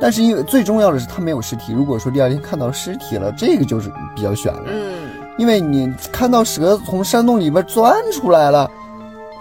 [0.00, 4.62] 但是因为最重要的是他没有尸体，如果说第二天看到尸体了，这个就是比较悬了。
[4.66, 8.70] 嗯，因为你看到蛇从山洞里边钻出来了，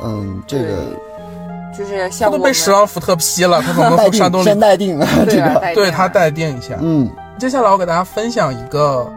[0.03, 0.77] 嗯，这个
[1.77, 4.59] 就是他像他都被十万伏特劈了，他怎么能从山洞里，先？
[4.59, 6.77] 待定啊，这个，对他待定一下。
[6.81, 9.07] 嗯接下来我给大家分享一个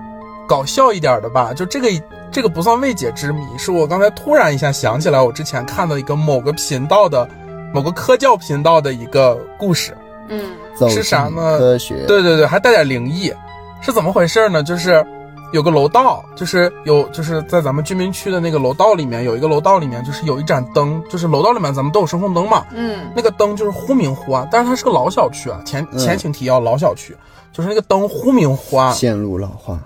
[0.46, 1.88] 搞笑一点的吧，就这个
[2.30, 7.26] 这个不算未解之谜，是我刚才突然一下想起来，我之前看到一个某个频道的
[7.72, 9.96] 某个科教频道的一个故事。
[10.28, 13.32] 嗯走是啥进呢科学，对对对，还带点灵异，
[13.80, 14.62] 是怎么回事呢？
[14.62, 15.04] 就是
[15.52, 27.16] 有个楼道，就是有就是在咱们居民区的那个楼道里面，有一个楼道里面就是有一盏灯，就是楼道里面咱们都有声控灯嘛，嗯那个灯就是忽明忽暗，但是它是个老小区啊，前嗯前情提要，老小区，
[27.52, 29.78] 就是那个灯忽明忽暗，线路老化。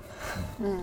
[0.59, 0.79] 嗯，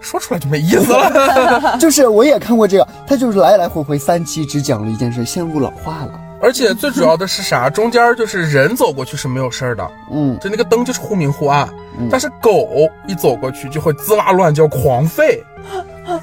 [0.00, 1.76] 说出来就没意思了。
[1.80, 6.20] 就是我也看过这个，他就是来来回回三期只讲了一件事，线路老化了。
[6.44, 7.70] 而且最主要的是啥？
[7.70, 11.66] 中间就是人走过去是没有事儿的，嗯，就那个灯就是忽明忽暗，
[11.98, 12.68] 嗯但是狗
[13.06, 15.40] 一走过去就会滋哇乱叫狂吠。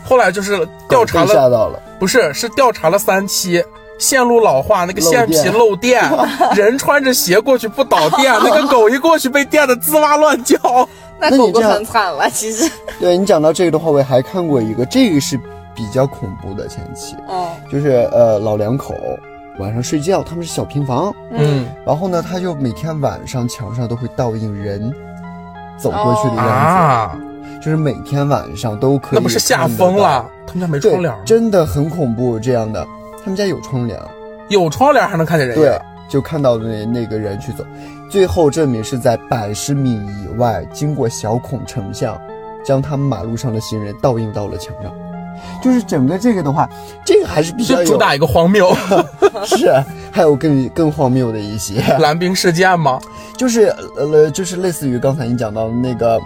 [0.03, 1.79] 后来就是调查了吓了，到了。
[1.99, 3.63] 不是是调查了三期。
[3.97, 6.01] 线路老化，那个线皮漏电，
[6.55, 10.57] 人穿着鞋过去不导电，那个狗一过去被电的滋哇乱叫。
[11.19, 12.67] 那狗狗那你这样很惨了，其实。
[12.99, 15.39] 对你讲到这个的话，我还看过一个，这个是
[15.75, 18.95] 比较恐怖的前期，哦就是呃老两口
[19.59, 24.93] 晚上睡觉，他们是小平房，嗯然后呢，他就每天晚上墙上都会倒映人
[25.77, 27.19] 走过去的样子，啊，
[27.61, 29.19] 就是每天晚上都可以。
[29.19, 30.25] 那不是吓疯了？？
[30.47, 32.39] 他们家没窗帘，真的很恐怖。
[32.39, 32.85] 这样的，
[33.23, 33.99] 他们家有窗帘，
[34.49, 37.63] 有窗帘还能看见人对。，就看到那那个人去走，
[38.09, 42.19] 最后证明是在百十米以外，经过小孔成像，
[42.65, 44.91] 将他们马路上的行人倒映到了墙上。
[45.61, 46.69] 就是整个这个的话，
[47.05, 48.73] 这个还是比较有主打一个荒谬，
[49.45, 49.71] 是，
[50.11, 52.99] 还有更更荒谬的一些，蓝冰事件吗？
[53.37, 56.19] 就是呃，就是类似于刚才你讲到的那个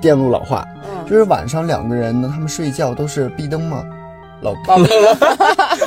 [0.00, 3.82] 电路老化，嗯，就是晚上两个人呢，他们睡觉都是闭灯嘛，
[4.40, 5.14] 老老了，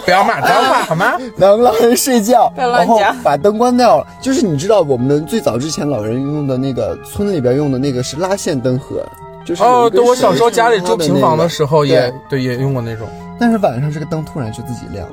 [0.05, 1.17] 不要骂脏话好吗？
[1.37, 4.07] 两个老人睡觉，然后把灯关掉了。
[4.21, 9.03] 就是你知道我们最早之前老人用的那个村里边用的那个是拉线灯盒，
[9.45, 13.07] 就是哦，对我小时候家里住平房的时候也对对也用过那种。
[13.39, 15.07] 但是晚上这个灯突然就自己亮，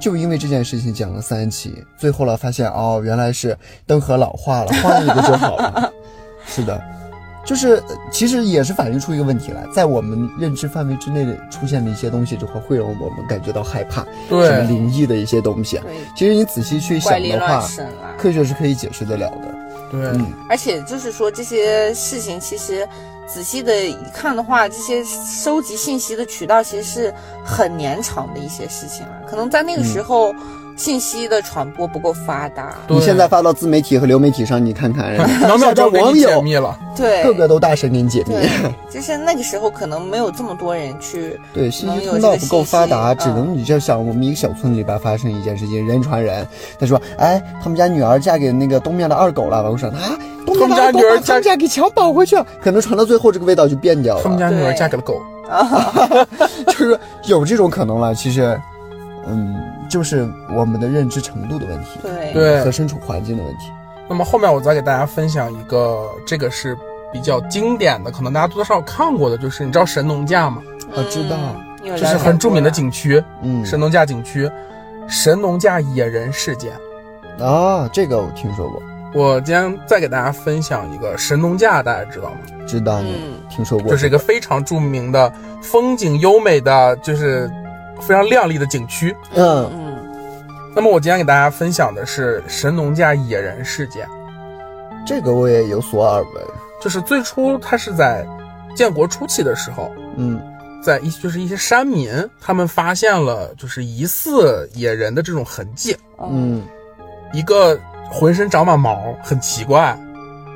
[0.00, 5.92] 就因为这件事情讲了三期，最后了发现哦，原来是灯盒老化了，换一个就好了。
[6.46, 6.80] 是的，
[7.44, 15.80] 就是呃其实也是反映出一个问题来，在我们认知范围之内的出现的一些东西之后，会让我们感觉到害怕，什么对，灵异的一些东西。
[16.16, 17.68] 其实你仔细去想的话，啊。
[18.18, 19.54] 科学是可以解释得了的。
[19.90, 22.86] 对，嗯，而且就是说这些事情，其实
[23.32, 29.22] 仔细的一看的话，这些收集信息的渠道其实是很年长的一些事情了。
[29.26, 30.34] 可能在那个时候，
[30.76, 36.76] 信息的传播不够发达，你现在发到自媒体和流媒体上，你看看，秒秒钟网友解友密了。
[36.96, 38.34] 对，个个都大神给你解密。
[38.90, 46.46] 就是那个时候可能没有这么多人去，对，信息通道不够发达，只能你就想我们一个小村里边发生一件事情，人传人。
[46.78, 49.70] 他说，哎，他们家女儿嫁给那个东面的二狗了。
[49.70, 54.22] 我说啊，东面的二狗他们家女儿把他们家给强绑回去了，可能传到最后这个味道就变掉了。
[54.22, 56.26] 他们家女儿嫁给了狗啊，
[56.66, 58.14] 就是有这种可能了。
[58.14, 58.58] 其实，
[59.26, 59.61] 嗯，
[59.92, 63.70] 就是我们的认知程度的问题，对对和身处环境的问题。
[64.08, 66.74] 那么后面我再给大家分享一个，这个是
[67.12, 70.62] 比较经典的，可能大家多多少少看过的，就是你知道神农架吗？
[70.94, 71.36] 我知道
[71.82, 74.50] 嗯，这是很著名的景区，嗯，神农架景区，
[75.06, 76.72] 神农架野人事件。
[77.38, 78.82] 啊，这个我听说过，
[79.14, 82.38] 我今天再给大家分享一个神农架，大家知道吗？
[82.66, 83.90] 知道，嗯听说过。
[83.90, 87.50] 就是一个非常著名的风景优美的，就是
[88.00, 89.14] 非常亮丽的景区。
[89.34, 89.81] 嗯嗯
[90.74, 94.08] 那么我今天给大家分享的是神农架野人事件，
[95.06, 96.44] 这个我也有所耳闻。
[96.80, 98.26] 就是最初它是在
[98.74, 100.40] 建国初期的时候，嗯。
[100.82, 106.60] 在一就是一些山民他们发现了就是疑似野人的这种痕迹，嗯。
[107.32, 107.78] 一个
[108.10, 109.96] 浑身长满毛，很奇怪，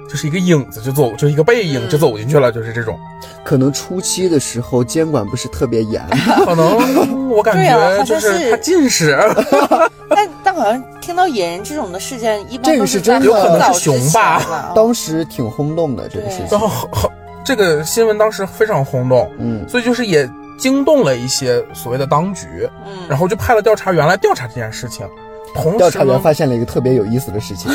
[0.08, 2.98] 就是一个影子就走，就一个背影就走进去了，就是这种。
[3.44, 6.02] 可能初期的时候监管不是特别严。
[6.44, 9.18] 可能 我感觉就是他近视，
[10.08, 13.26] 但但好像听到野人这种的事件，一般这个都是真的。
[13.26, 14.38] 有可能是熊吧。
[14.40, 16.46] 吧当时挺轰动的这个事情。
[16.50, 16.68] 然后。
[16.68, 17.10] 很很
[17.44, 19.64] 这个新闻当时非常轰动，嗯。
[19.68, 25.06] 所以就是也惊动了一些所谓的当局，嗯，然后就派了调查员来调查这件事情。
[25.54, 27.70] 同调查员，发现了一个特别有意思的事情，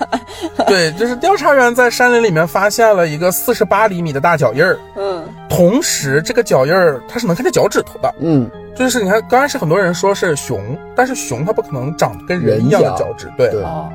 [0.66, 8.12] 对，就是调查员在山林里面发现了一个四十八厘米的大脚印儿，嗯同时这个脚印儿它是能看见脚趾头的。
[8.18, 13.50] 嗯，就是你看，刚开始很多人说是熊，但是熊它不可能长得跟人一样的脚脚趾，对。
[13.50, 13.88] 对哦，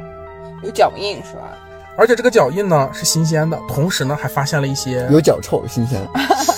[0.63, 1.41] 有脚印是吧？
[1.97, 5.99] 而且这个脚印呢是新鲜的，同时呢还发现了一些有脚臭，新鲜。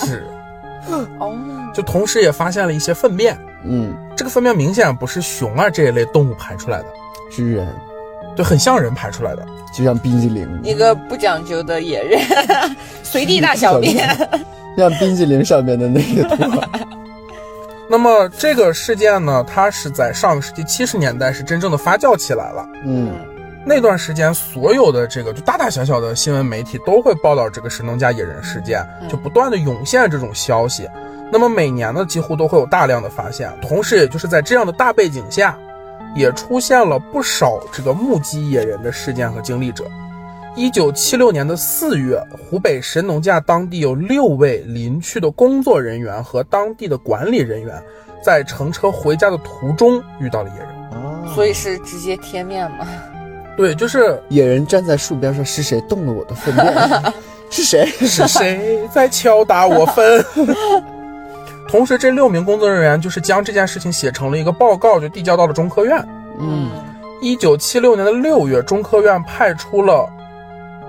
[0.06, 0.24] 是，
[1.18, 1.36] 哦，
[1.74, 3.38] 就同时也发现了一些粪便。
[3.64, 6.86] 嗯，这个粪便明显不是熊啊这一类动物排出来的，
[7.30, 7.68] 是人，
[8.36, 9.46] 对，很像人排出来的。
[9.74, 12.20] 就像冰激凌，一个不讲究的野人，
[13.04, 14.06] 随地大小便。
[14.78, 16.68] 像冰激凌上面的那个。
[17.90, 22.68] 那么这个事件呢，它是在上个世纪七十年代是真正的发酵起来了。
[22.86, 23.12] 嗯
[23.64, 30.90] 那段时间，所有的这个就大大小小的新闻媒体都会报道这个神农架野人事件，就不断的涌现这种消息。
[31.32, 33.52] 那么每年呢，几乎都会有大量的发现。
[33.62, 35.58] 同时，也就是在这样的大背景下，
[36.16, 39.86] 也出现了不少这个目击野人的事件和经历者。
[40.56, 47.82] 一九七六年的四月，湖北神农架当地有六位林区的工作人员和当地的管理人员，
[48.22, 50.68] 在乘车回家的途中遇到了野人。
[50.92, 52.86] 啊，所以是直接贴面嘛？
[53.62, 57.14] 对，就是野人站在树边上，是谁动了我的粪便？
[57.52, 57.86] 是谁？
[57.86, 60.26] 是谁在敲打我坟？
[61.70, 66.04] 同时，这六名工作人员就是将这件事情写成了一个报告，就递交到了中科院。
[66.40, 66.70] 嗯
[67.22, 70.10] 一九七六年的六月，中科院派出了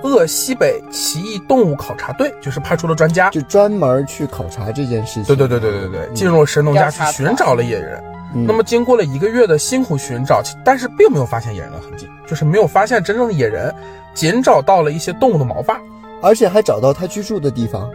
[0.03, 5.25] 鄂西北奇异动物考察队，就是派出了专家，就专门去考察这件事情。
[5.25, 8.03] 对对对对对对，进入神农架去寻找了野人。
[8.07, 13.75] 嗯那么，经过了一个月的辛苦寻找，但是并没有发现野人的痕迹，就是没有发现真正的野人，
[14.15, 15.81] 仅找到了一些动物的毛发。
[16.25, 17.91] 而且还找到他居住的地方。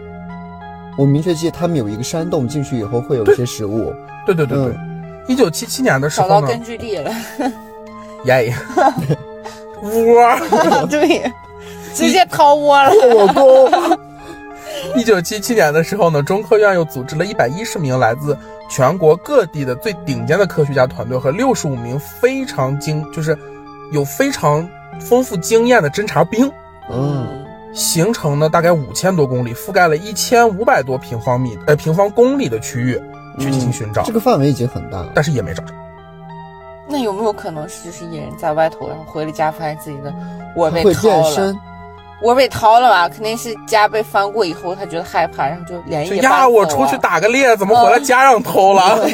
[0.97, 3.93] 我明确记得他们有一个山洞，进去以后会有一些食物。
[4.25, 4.75] 对对对对，
[5.29, 7.09] 一九七七年的时候，找到根据地了。
[8.25, 8.53] 耶，
[9.81, 10.37] 窝。
[10.91, 11.31] 对，
[11.93, 12.91] 直接掏窝了。
[13.15, 13.97] 我公，
[14.99, 18.37] 一九七七年的时候呢，中科院又组织了一百一十名来自
[18.69, 23.37] 全国各地的最顶尖的科学家团队和六十五名非常精，就是
[23.91, 24.67] 有非常
[24.99, 26.51] 丰富经验的侦察兵，
[26.89, 27.27] 嗯，
[27.73, 33.01] 行程呢大概五千多公里，覆盖了一千五百多平方米呃平方公里的区域
[33.39, 35.11] 去进行寻找，这个范围已经很大了。
[35.13, 35.73] 但是也没找着。
[36.89, 40.13] 那有没有可能是就是野人在外头，然后回了家发现自己的
[40.55, 41.21] 我被会掏了？
[41.21, 41.59] 变身，
[42.23, 43.07] 窝被掏了吧？
[43.07, 49.07] 肯定是家被翻过以后，他觉得害怕，然后就连就夜呀，我出去打个猎，怎么回来家让偷了？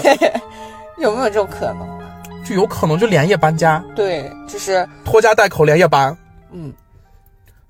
[0.97, 1.87] 有没有这种可能？
[2.45, 6.15] 就有可能就连夜搬家，对，就是拖家带口连夜搬。
[6.51, 6.73] 嗯，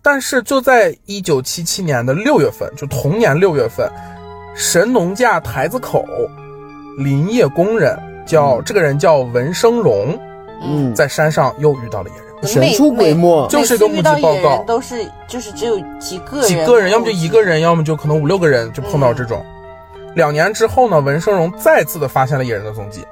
[0.01, 3.87] 但是就在一九七七年的六月份，就同年六月份，
[4.55, 6.03] 神农架台子口
[6.97, 10.17] 林业工人叫、这个人叫文生荣，
[10.63, 12.32] 嗯，在山上又遇到了野人。
[12.45, 13.47] 神出鬼没。
[13.49, 19.45] 就是一个目击报告都是就是只有几个人，几个人，要么就一个人，要么就可能五六个人就碰到这种。
[20.15, 23.05] 两年之后呢，文生荣再次的发现了野人的踪迹。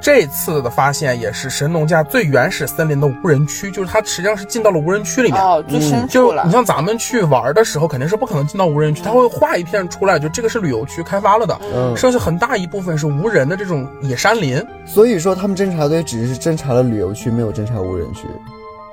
[0.00, 5.40] 这次的发现也是神农架最原始森林的无人区，就是它实际上是进到了无人区里面。
[5.40, 6.52] 哦，最深处了就你。
[6.52, 14.62] 像咱们去玩的时候，肯定是不可能进到无人区，它会划一片出来，就这个是旅游区开发了的，嗯，剩下很大一部分是无人的这种野山林。
[14.84, 18.28] 所以说他们侦察队只是侦察了旅游区，没有侦察无人区。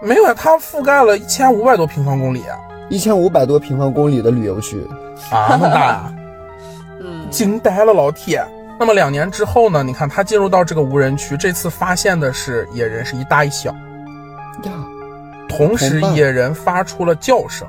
[0.02, 2.58] 没有啊，它覆盖了一千五百多平方公里啊，
[2.90, 4.86] 一千五百多平方公里的旅游区，
[5.30, 6.14] 啊，那么大呀、
[7.00, 8.44] 嗯，惊呆了，老铁。
[8.80, 9.84] 那么两年之后呢？
[9.84, 13.70] 你看他进入到这个无人区，这次发现的是野人是一大一小，
[14.64, 14.72] 呀，
[15.48, 17.68] 同时野人发出了叫声，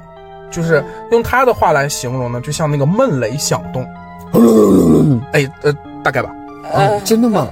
[0.50, 3.86] 就是用他的话来形容呢，就像那个闷雷响动。
[5.32, 5.70] 哎，呃，
[6.02, 6.30] 大概吧。
[6.72, 7.46] 啊，真的吗？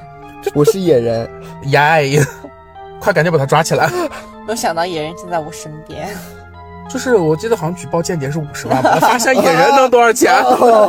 [0.54, 1.28] 我是野人，
[1.68, 2.24] 耶！
[2.98, 3.90] 快赶紧把他抓起来。
[4.50, 6.08] 没有想到野人就在我身边。
[6.90, 10.44] 就是我记得好像举报间谍是五十万吧，我发现野人能多少钱？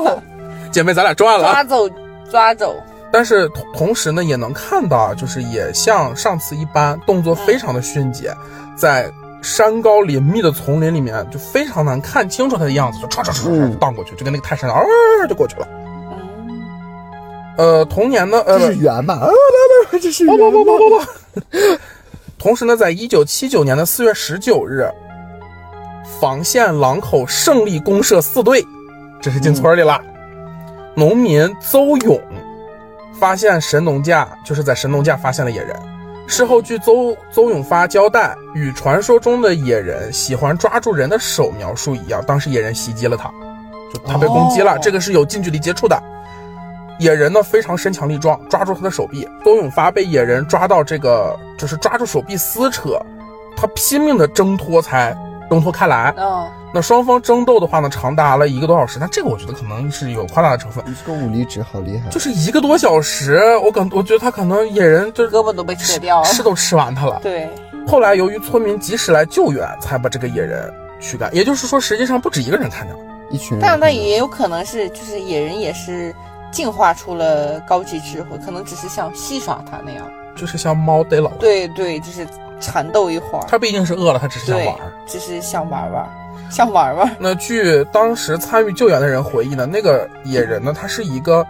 [0.74, 1.52] 姐妹，咱俩赚了。
[1.52, 1.90] 抓走，
[2.32, 2.76] 抓走。
[3.12, 8.36] 但是同同时呢，也能看到啊，就是也像上次一般，动作非常的迅捷，
[8.76, 9.12] 在
[9.44, 14.82] 山高林密的丛林里面，就非常难看清楚他的样子，就唰唰唰唰荡过去，就跟那个泰山啊
[15.30, 15.68] 就过去了。
[16.50, 16.58] 嗯，
[17.58, 19.14] 呃，童年呢，呃，这是圆吧？
[19.14, 20.50] 啊，来来，这是圆吧？
[20.50, 21.06] 不不不不不。
[22.42, 24.90] 同时呢，在一九七九年的四月十九日，
[26.20, 28.66] 房县狼口胜利公社四队，
[29.22, 30.02] 这是进村里了。
[30.96, 32.20] 农民邹勇
[33.14, 35.76] 发现神农架，就是在神农架发现了野人。
[36.26, 43.32] 事后据邹邹永发交代，与传说中的野人喜欢抓住人的手描述一样，当时野人袭击了他，
[43.94, 44.72] 就他被攻击了。
[44.72, 45.96] 哦这个是有近距离接触的。
[47.02, 49.28] 野人呢非常身强力壮，抓住他的手臂。
[49.44, 53.02] 邹永发被野人抓到这个，就是抓住手臂撕扯，
[53.58, 55.18] 他拼命的挣脱才
[55.50, 56.14] 挣脱开来。
[56.16, 59.00] 嗯，那双方争斗的话呢，长达了一个多小时。
[59.00, 66.26] 那这个我觉得可能是有夸大的成分，你这个武力值好厉害，就是一个多小时，我感我觉得他可能野人就是胳膊都被切掉了。
[66.26, 67.20] 吃都吃完他了。
[67.24, 67.50] 对，
[67.88, 71.34] 后来由于村民及时来救援，才把这个野人驱赶。
[71.34, 73.02] 也就是说，实际上不止一个人看见了。
[73.32, 73.60] 一群人。
[73.60, 76.14] 但那也有可能是，就是野人也是
[76.52, 80.06] 进化出了高级智慧，可能只是像戏耍它那样。
[80.36, 82.26] 就是像猫逮老鼠，对对，就是
[82.60, 83.46] 缠斗一会儿。
[83.48, 84.76] 它毕竟是饿了，它只是想玩。，
[85.06, 86.10] 只是想玩玩，
[86.50, 87.16] 想玩玩。
[87.20, 91.46] 那据当时参与救援的人回忆呢，那个野人呢，他是一个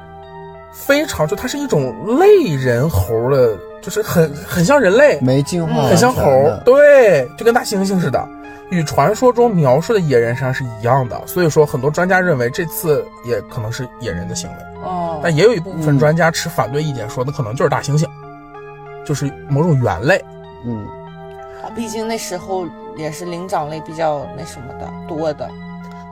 [0.74, 8.28] 非常就它是一种类人猴的，就是很很像人类，没进化，很像猴，对，就跟大猩猩似的，
[8.72, 11.22] 与传说中描述的野人山是一样的。
[11.28, 18.08] 所以说，很多专家认为这次也可能是野人的行为，哦，但也有一部分专家持反对意见，说那可能就是大猩猩，
[19.06, 20.24] 就是某种猿类。
[20.66, 20.86] 嗯，
[21.64, 22.66] 啊毕竟那时候
[22.98, 25.50] 也是灵长类比较那什么的多的，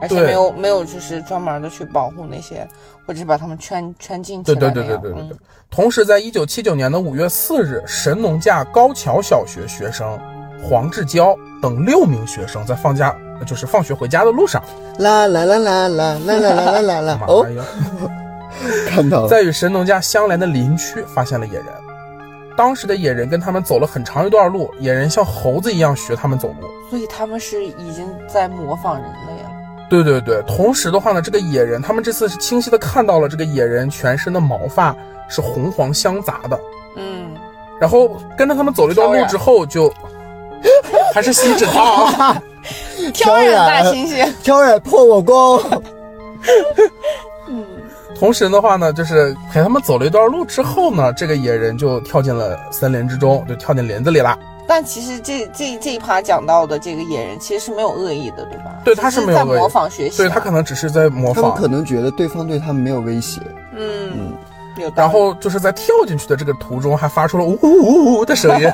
[0.00, 2.66] 而且没有没有就是专门的去保护那些，
[3.06, 4.54] 或者是把他们圈圈进去对。
[4.54, 5.38] 对对对对对对嗯。
[5.70, 10.18] 同时，在一九七九年的五月四日，神农架高桥小学学生
[10.62, 13.14] 黄志娇等六名学生在放假，
[13.46, 14.62] 就是放学回家的路上，
[14.98, 17.46] 啦啦啦啦啦啦啦啦啦啦啦， 妈哦，
[18.88, 21.66] 看到了，在与神农架相连的林区发现了野人。
[22.56, 26.68] 当时的野人跟他们走了很长一段路，野人像猴子一样学他们走路。
[26.90, 29.50] 所以他们是已经在模仿人类了。
[29.88, 34.94] 对对对，同时的话呢，这个野人他们这次是清晰的看到了这个野人全身的毛发
[35.28, 36.60] 是红黄相杂的，
[36.96, 37.34] 嗯，
[37.80, 39.90] 然后跟着他们走了一段路之后就，
[41.14, 42.40] 还是锡纸烫，
[43.12, 44.28] 挑染大猩猩。
[44.42, 45.60] 挑染破我功，
[47.48, 47.64] 嗯，
[48.18, 54.38] 同时的话呢，就是陪他们走了一段路之后呢，这个野人就跳进了森林之中，就跳进林子里了。
[54.68, 58.66] 但其实这这这一趴讲到的这个野人其实是没有恶意的，对吧？
[58.84, 60.16] 对他是没有恶意只在模仿学习啊。
[60.16, 63.40] 所以他可能只是在模仿他们，可能觉得对方对他们没有威胁，
[63.76, 64.39] 嗯，有道理
[64.94, 68.70] 然后就是在跳进去的这个途中还发出了呜呜呜呜的声音。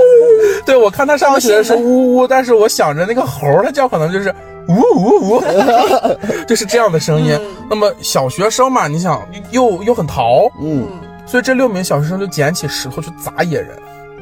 [0.66, 4.34] 对我看他上面写的是呜呜，但是我想着那个猴儿它叫可能就是
[4.68, 5.42] 呜呜呜，
[6.46, 7.38] 就是这样的声音。
[7.68, 10.86] 那么小学生嘛，你想又又很淘，嗯，
[11.26, 13.76] 所以这六名小学生就捡起石头去砸野人。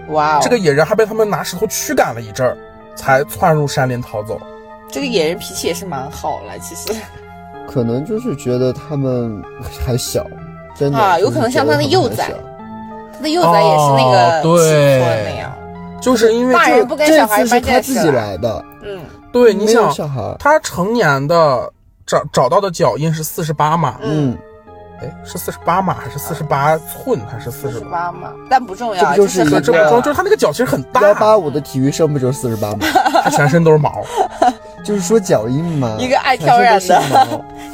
[0.08, 2.56] 哇哦，这个野人还被他们拿石头驱赶了一阵儿，
[2.96, 4.40] 才窜入山林逃走。
[4.90, 6.98] 这个野人脾气也是蛮好了，其实。
[7.68, 9.40] 可能就是觉得他们
[9.86, 10.26] 还小，
[10.80, 12.32] 真的啊有可能像他的幼崽
[13.12, 14.70] 他的幼崽也是那个哦对尺
[15.04, 15.52] 寸那样。
[16.00, 18.98] 就是因为这大人不跟这小孩次是他自己来的，嗯。
[19.30, 19.94] 对，你想
[20.38, 21.70] 他成年的
[22.06, 24.36] 找找到的脚印是四十八码，嗯，
[25.02, 32.86] 哎，是四十八码还是四十八寸还是四四十十八码，但不重要，这不就是是很对，这不多中，就是他那个脚其实很大，幺八五的体育生不就是四十八吗？
[33.24, 34.04] 他全身都是毛。
[34.82, 37.02] 就是说脚印嘛，一个爱挑染的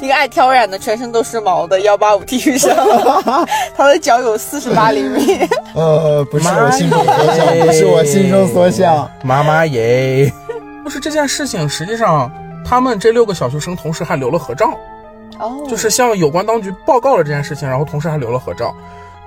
[0.01, 2.77] 一个爱挑染的，全身都是毛的幺八五体育生，
[3.77, 5.49] 他的脚有四十八厘米。
[5.73, 9.09] 呃，不是我心中所想，不是我心中所想。
[9.23, 10.31] 妈妈耶！
[10.83, 12.29] 不是这件事情，实际上
[12.65, 14.77] 他们这六个小学生同时还留了合照，
[15.39, 18.75] 哦，就是向有关当局报告了这件事情，然后同时还留了合照。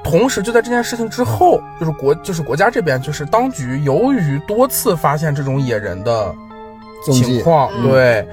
[0.01, 6.34] 同时，就在这件事情之后，就是国就是国家这边，就是当局由于多次发现这种野人的
[7.12, 8.28] 情况，嗯对，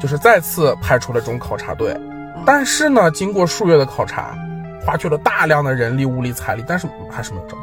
[0.00, 1.94] 就是再次派出了这种考察队，
[2.46, 4.32] 但是呢，经过数月的考察，
[4.86, 7.62] 花去了大量的人力、物力、财力，但是还是没有找到。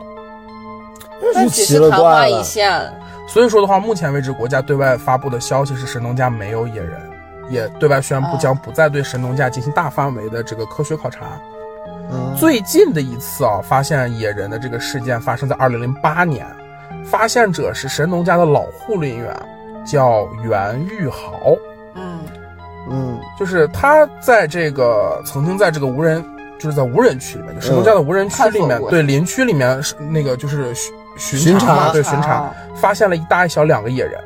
[1.34, 2.70] 那只是昙花一现。
[3.28, 7.00] 所以说的话，目前为止，国家对外发布的消息是神农架没有野人，
[7.50, 11.22] 也对外宣布将不再对神农架进行大范围的这个科学考察。
[12.12, 12.36] 嗯。
[12.38, 16.46] 最近的一次啊，发现野人的这个事件发生在二零零八年，
[17.06, 19.36] 发现者是神农架的老护林员，
[19.86, 21.56] 叫袁玉豪。
[21.96, 22.20] 嗯。
[22.88, 26.24] 嗯就是他在这个曾经在这个无人，
[26.60, 29.82] 就是在无人区里面，就神农架的无人区里面，对林区里面
[30.12, 30.74] 那个就是
[31.18, 34.22] 巡巡查对巡查，发现了一大一小两个野人，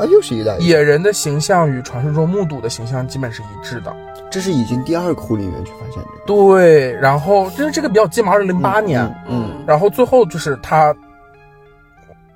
[0.00, 3.94] 啊，又是一代，野人的形象与传说中目睹的形象基本是一致的。
[4.30, 6.08] 这是已经第二个护林员去发现的。
[6.24, 10.96] 对，然后就是这个比较近嘛，二零零八年，嗯，然后最后就是他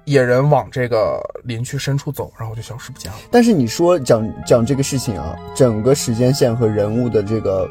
[0.05, 3.19] 野人往这个林区深处走，然后就消失不见了。
[3.31, 7.67] 但是你说讲讲这个事情啊，整个时间线和人物的这个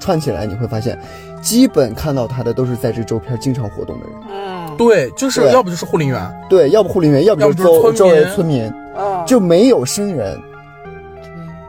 [0.00, 0.98] 串起来，你会发现，
[1.40, 4.16] 基本看到他的都是在这周边经常活动的人。
[4.30, 8.81] 嗯对，就是要不就是护林员，对，要不护林员，要不就是周周围村民，嗯，
[9.26, 10.40] 就没有生人。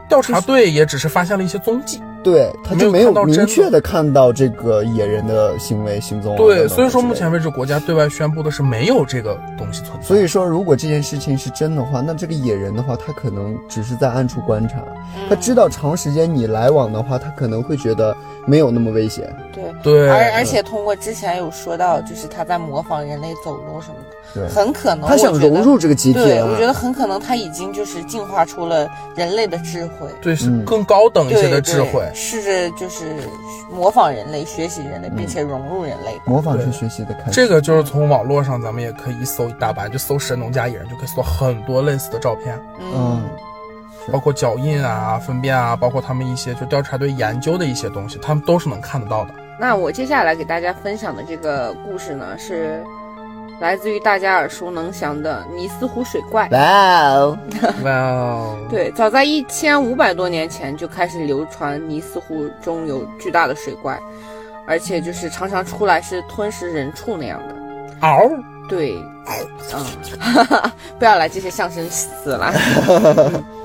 [0.08, 2.00] 调查队也只是发现了一些踪迹。
[2.24, 6.38] 对，他就没没有明确的看到这个野人的行为行踪啊。
[6.38, 10.02] 对，所以说目前为止，国家对外宣布的是没有这个东西存在。
[10.04, 14.82] 所以说，如果这件事情是真的话，那这个野人的话，他可能只是在暗处观察，
[15.28, 18.16] 他知道长时间你来往的话，他可能会觉得
[18.46, 19.24] 没有那么危险。
[19.52, 19.62] 对。
[19.82, 23.94] 对，而而且通过之前有说到，就是他在模仿人类走路什么
[24.32, 32.13] 对的，很可能他想融入这个集体对，啊我觉得很可能他已经就是进化出了人类的智慧，对是嗯更高等一些的智慧对。
[32.14, 33.28] 试着就是
[33.70, 36.18] 模仿人类、学习人类，并且融入人类。
[36.24, 37.32] 模仿对是学习的开始。
[37.32, 43.22] 这个就是从网络上，咱们也可以一搜一大把，就搜神农架野人，就可以搜很多类似的照片，嗯，
[44.12, 49.34] 包括脚印啊、粪便啊，包括他们一些就调查队研究的一些东西，他们都是能看得到的。
[49.58, 52.84] 那我接下来给大家分享的这个故事呢，是
[53.60, 56.48] 来自于大家耳熟能详的尼斯湖水怪。
[56.50, 56.58] 哇
[57.14, 57.38] 哦，
[57.82, 63.98] 哇哦，对，早在一千五百多年前就开始流传尼斯湖中有巨大的水怪，
[64.66, 67.54] 而且就是常常出来是吞食人畜那样的。
[68.00, 68.28] 嗷，
[68.68, 68.96] 对，
[69.72, 69.84] 嗯，
[70.98, 72.52] 不要来这些象声词了。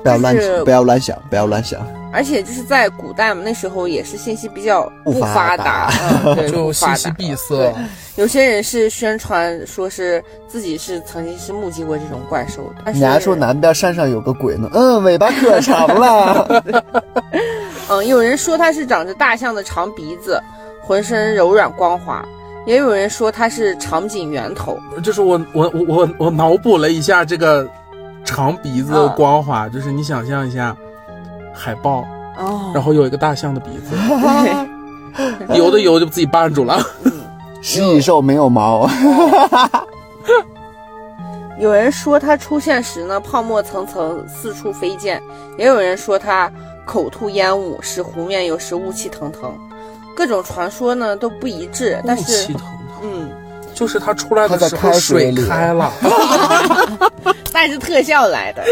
[0.02, 1.80] 不要乱不要乱想，不要乱想。
[2.12, 5.90] 而且就是在古代嘛，那时候也是信息比较不不发发达
[6.24, 6.72] 嗯，对，就。
[6.72, 7.74] 信息闭塞。
[8.16, 14.68] 有些人是宣传说是自己是曾经是目击过这种怪兽，但是你还说南边山上有个鬼呢？
[14.72, 16.62] 嗯，尾巴可长了。
[17.88, 20.40] 嗯，有人说它是长着大象的长鼻子，
[20.82, 22.22] 浑身柔软光滑；
[22.66, 24.78] 也有人说它是长颈猿头。
[25.02, 27.66] 就是我我我我我脑补了一下这个
[28.24, 30.76] 长鼻子光滑，就是你想象一下
[31.60, 32.04] 海豹，
[32.38, 33.94] 哦，然后有一个大象的鼻子，
[35.54, 36.80] 游的游就自己绊住了。
[37.60, 38.88] 食蚁兽没有毛，
[41.60, 45.20] 有人说它出现时呢，泡沫层层四处飞溅；
[45.58, 46.50] 也有人说它
[46.86, 49.52] 口吐烟雾，使湖面有时雾气腾腾。
[50.16, 52.70] 各种传说呢都不一致，但雾是气腾腾，
[53.02, 53.30] 嗯，
[53.74, 55.92] 就是它出来的时候水开了，
[57.52, 58.64] 带着特效来的。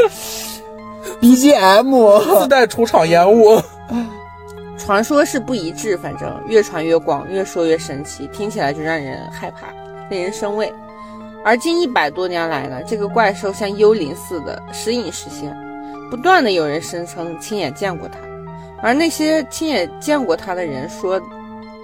[1.21, 3.61] BGM 自带出场烟雾。
[4.79, 9.67] 传说是不一致，反正越传越广，越说越神奇，听起来就让人害怕，
[10.09, 10.73] 令人生畏。
[11.45, 15.55] 而近一百多年来呢，这个怪兽像幽灵似的时隐时现，
[16.11, 18.19] 不断的有人声称亲眼见过它，
[18.81, 21.21] 而那些亲眼见过它的人说，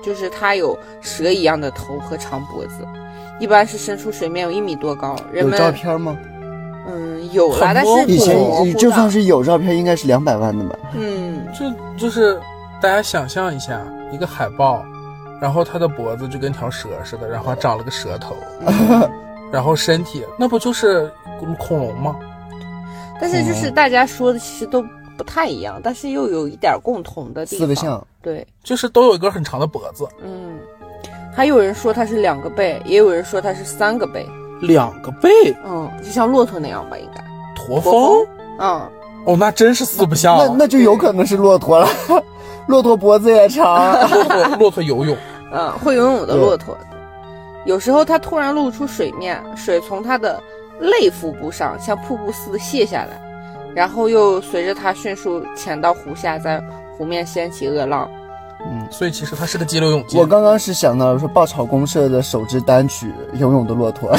[0.03, 2.87] 就是它有蛇一样的头和长脖子，
[3.41, 5.17] 一般是伸出水面有一米多高。
[5.33, 6.17] 人有们照片吗？
[6.87, 8.37] 嗯有了，很但是以前
[8.77, 10.79] 就算是有照片，应该是两百万的吧？
[10.95, 11.47] 嗯。
[11.55, 11.65] 就
[11.97, 12.41] 就是
[12.81, 13.81] 大家想象一下，
[14.13, 14.85] 一个海豹，
[15.41, 18.35] 然后它的脖子就跟条蛇似的，然后还长了个舌头，
[19.53, 21.11] 然后身体那不就是
[21.59, 22.17] 恐龙吗？
[23.21, 24.85] 但是就是大家说的其实都
[25.17, 27.61] 不太一样，但是又有一点共同的地方。
[27.61, 30.59] 四个像，对，就是都有一根很长的脖子，嗯，
[31.33, 34.27] 还有人说它是两个背，也有人说它是三个背，
[34.61, 35.29] 两个背，
[35.65, 37.23] 嗯，就像骆驼那样吧，应该。
[37.55, 38.27] 驼峰。
[38.59, 38.89] 嗯，
[39.25, 40.55] 哦，那真是四不像那。
[40.61, 41.89] 那就有可能是骆驼了。
[42.67, 45.17] 骆驼脖子也长，骆驼骆驼游泳，
[45.53, 46.77] 嗯，会游泳的骆驼。
[47.67, 50.43] 有时候它突然露出水面，水从它的
[50.81, 53.21] 肋腹部上像瀑布似的泻下来，
[53.75, 56.63] 然后又随着它迅速潜到湖下，在
[56.97, 58.09] 湖面掀起恶浪。
[58.91, 60.21] 所以其实它是个激流勇进。
[60.21, 64.11] 我刚刚是想到了说爆炒公社的首支单曲《游泳的骆驼》，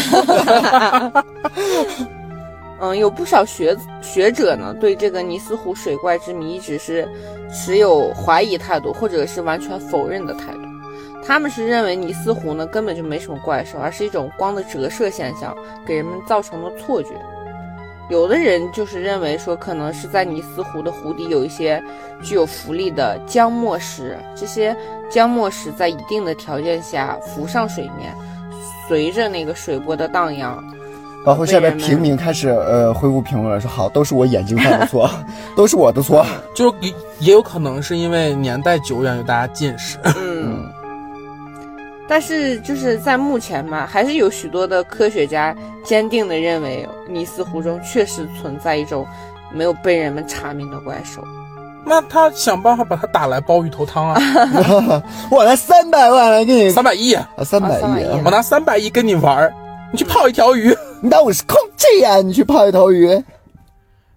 [2.81, 7.07] 嗯，有不少学学者呢，对这个尼斯湖水怪之谜一直是
[7.53, 10.59] 持有怀疑态度，或者是完全否认的态度。
[11.25, 17.09] 他们是认为尼斯湖呢根本就没什么怪兽，而是一种光的折射现象，给人们造成了错觉。
[18.09, 21.81] 有的人就是认为说，可能是在尼斯湖的湖底有一些
[22.21, 24.75] 具有浮力的浆末石，这些
[25.11, 28.13] 浆末石在一定的条件下浮上水面，
[28.87, 30.63] 随着那个水波的荡漾，
[31.25, 35.09] 包括下面平民开始呃恢复评论了，说好，都是我眼睛犯的错，
[35.57, 36.23] 都是我的错。
[36.53, 39.97] 就也也有可能是因为年代久远，有大家近视。
[40.15, 40.64] 嗯，
[42.07, 49.05] 但是就是在目前嘛，还是有许多的科学家坚定的认为，尼斯湖中确实存在一种
[49.51, 51.23] 没有被人们查明的怪兽。
[51.87, 54.19] 那他想办法把它打来煲鱼头汤啊！
[55.29, 59.53] 我拿三百万来给你，三百亿啊，三百亿啊我拿三百亿跟你玩儿，
[59.91, 60.75] 你去泡一条鱼。
[61.01, 62.17] 你当我是空气呀？
[62.21, 63.23] 你去泡一条鱼。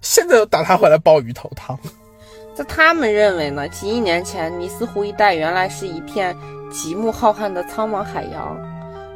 [0.01, 1.79] 现在又打他回来煲鱼头汤。
[2.57, 6.35] 在他们认为呢，几亿年前尼斯湖一带原来是一片
[6.71, 8.57] 极目浩瀚的苍茫海洋，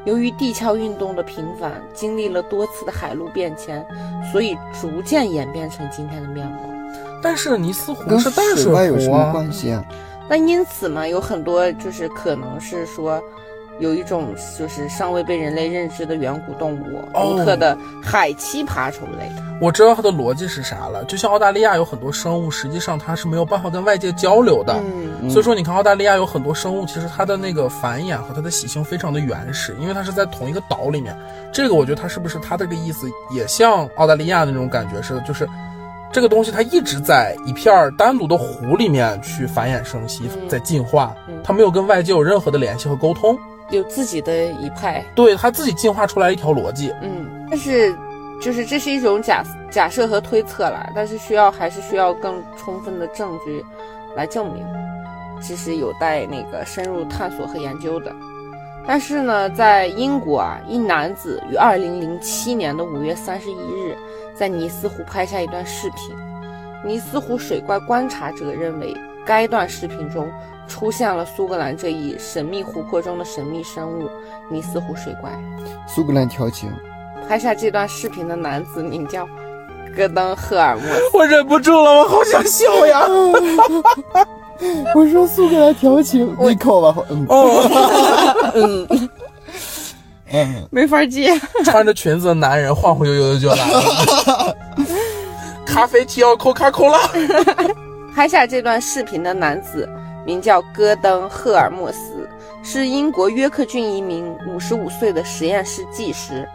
[0.04, 3.86] 由于地壳运动的频繁，经历了多次的海陆变迁，
[4.32, 6.58] 所以逐渐演变成今天的面貌。
[7.22, 9.84] 但是尼斯湖跟是淡水怪有什么关系啊？
[10.28, 13.22] 那因此呢，有很多就是可能是说，
[13.78, 19.30] 有一种就是尚未被人类认知的远古动物，哦独特的海栖爬虫类。
[19.60, 21.04] 我知道它的逻辑是啥了。
[21.04, 24.74] 就像澳大利亚有很多生物，实际上它是没有办法跟外界交流的。
[25.22, 31.16] 嗯所以说，你看澳大利亚有很多生物，其实它的那个繁衍和它的习性非常的原始，因为它是在同一个岛里面。
[31.52, 35.48] 这个我觉得它是不是它这个意思也像澳大利亚那种感觉似的，就是
[36.12, 43.38] 这个东西它一直在一片儿单独的湖里面去繁衍生息，嗯在进化嗯，它没有跟外界有任何的联系和沟通，
[43.72, 45.04] 有自己的一派。
[45.14, 46.92] 对他自己进化出来一条逻辑。
[47.02, 47.94] 嗯，但是
[48.40, 53.64] 就是这是一种假假设和推测啦，但是需要还是需要更充分的证据
[54.16, 54.64] 来证明，
[55.46, 58.14] 这是有待那个深入探索和研究的。
[58.84, 63.96] 但是呢，在英国啊，一男子于二零零七年的五月三十一日，
[64.34, 66.14] 在尼斯湖拍下一段视频。
[66.84, 68.92] 尼斯湖水怪观察者认为，
[69.24, 70.28] 该段视频中
[70.68, 74.08] 出现了苏格兰这一神秘湖泊中的神秘生物——
[74.50, 75.30] 尼斯湖水怪。
[75.86, 76.70] 苏格兰调情，
[77.28, 79.28] 拍下这段视频的男子名叫
[79.94, 81.02] 戈登·赫尔墨斯。
[81.12, 83.06] 我忍不住了，我好想笑呀！
[84.94, 88.88] 我说苏格兰调情，你口吧，嗯哦，嗯，
[90.32, 91.38] 嗯，没法接。
[91.64, 94.56] 穿着裙子的男人晃晃悠悠的就来了。
[95.66, 96.98] 咖啡提要扣卡扣了。
[98.14, 99.88] 拍下这段视频的男子
[100.24, 102.28] 名叫戈登·赫尔墨斯，
[102.62, 106.48] 是英国约克郡一名五十五岁的实验室技师。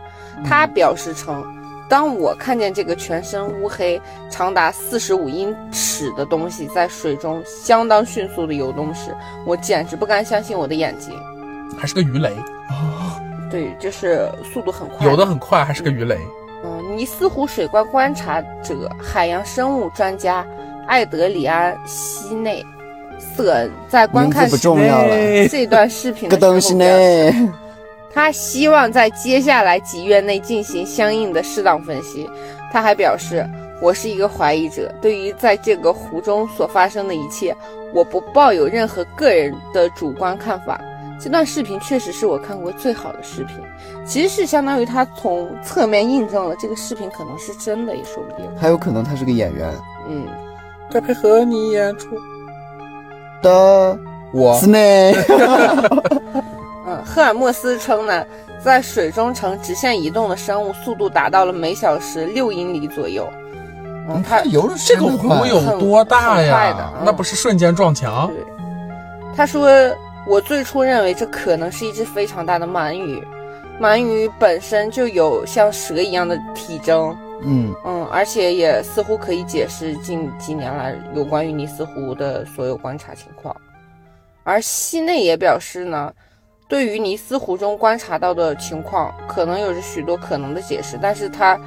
[0.46, 1.44] 他表示称，
[1.90, 4.00] 当我看见这个全身乌黑、
[4.30, 9.16] 长达四十五英尺的东西在水中相当迅速的游动时，
[9.46, 11.14] 我简直不敢相信我的眼睛。
[11.78, 12.30] 还是个鱼雷
[12.70, 16.18] 啊，对，就是速度很快，游得很快，还是个鱼雷。
[16.64, 20.46] 嗯，尼斯湖水怪观察者、海洋生物专家
[20.88, 22.66] 艾德里安·西内
[23.88, 25.48] 在观看视重要了。
[25.48, 27.50] 这段视频个东西的时候？
[28.14, 32.28] 他希望在接下来几月内进行相应的适当分析。
[32.72, 33.48] 他还表示
[33.82, 37.56] ：“我是一个怀疑者，对于在这个湖中所发生的一切，
[37.94, 40.82] 我不抱有任何个人的主观看法。”
[41.20, 43.58] 这段视频确实是我看过最好的视频，
[44.06, 48.46] 其实是相当于他从侧面印证了这个视频可能是真的，也说不定。
[48.56, 49.72] 还有可能他是个演员
[50.08, 50.28] 嗯，
[50.92, 52.10] 该配合你演出。
[53.48, 54.00] 的
[54.34, 54.78] 我是呢。
[56.88, 58.26] 嗯，赫尔墨斯称呢，
[58.64, 63.28] 在水中呈直线移动的生物速度达到了每小时六英里左右。
[64.10, 67.04] 嗯，它游的这个湖有多大呀嗯？
[67.06, 68.28] 那不是瞬间撞墙？
[68.28, 68.38] 对，
[69.36, 69.70] 他说，
[70.26, 73.22] 我最初认为这可能是一只非常大的鳗鱼，
[73.82, 83.56] 鳗鱼本身就有像蛇一样的体征，嗯，嗯，而且也似乎可以解释近几年来有关于尼斯湖的所有观察情况。
[84.44, 86.14] 而西内也表示呢，
[86.68, 91.60] 对于尼斯湖中观察到的情况，可能有着许多可能的解释，但是它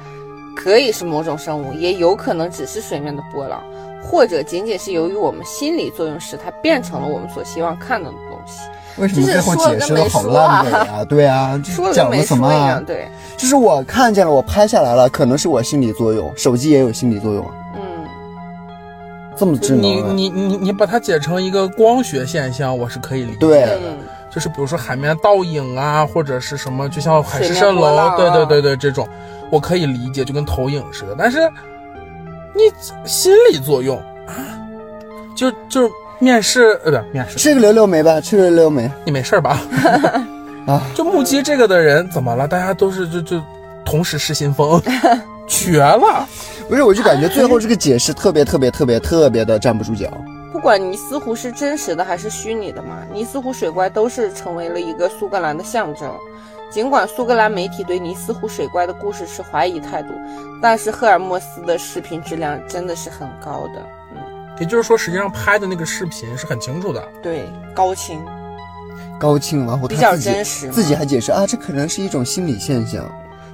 [0.55, 3.63] 可以是某种生物，也有可能只是水面的波浪，
[4.03, 8.17] 或者仅仅是由于我们心理作用使它变成了我们所希望看到的。
[9.01, 11.03] 为什么最后解释的好烂尾啊？
[11.09, 12.81] 对啊，这说了讲了跟没说一什么啊，？
[12.85, 17.81] 对，就是我看见了，我拍下来了，可能是我心理作用，手机也有心理作用啊，嗯，
[19.35, 20.13] 这么智你能啊？
[20.13, 23.79] 你你你把它解成一个光学现象，我是可以理解对的。
[23.83, 23.97] 嗯，
[24.29, 29.07] 就是比如说海面倒影啊，或者是什么，就像海市蜃楼，对对对对，这种，
[29.49, 31.15] 我可以理解，就跟投影似的。
[31.17, 31.39] 但是
[32.53, 32.61] 你
[33.05, 33.97] 心理作用
[34.27, 34.35] 啊，
[35.35, 35.89] 就就
[36.21, 38.89] 面试呃不面试，吃个溜溜梅吧，吃个溜溜梅。
[39.03, 39.59] 你没事儿吧？
[40.67, 42.47] 啊，就目击这个的人怎么了？
[42.47, 43.41] 大家都是就就
[43.83, 44.79] 同时失心疯，
[45.47, 46.27] 绝了！
[46.69, 50.07] 不是，我就感觉最后这个解释特别特别特别特别的站不住脚。
[50.53, 56.07] 不管尼斯湖是真实的还是虚拟的嘛，尼斯湖水怪都是成为了一个苏格兰的象征。
[56.69, 60.09] 尽管苏格兰媒体对尼斯湖水怪的故事持怀疑态度，
[60.61, 63.81] 但是赫尔墨斯的视频质量真的是很高的。
[64.61, 67.03] 嗯，也就是说，实际上拍的那个视频是很清楚的。
[67.21, 68.23] 对，高清，
[69.19, 73.03] 高清，然后比较他自己真实自己还解释啊，这可能是一种心理现象。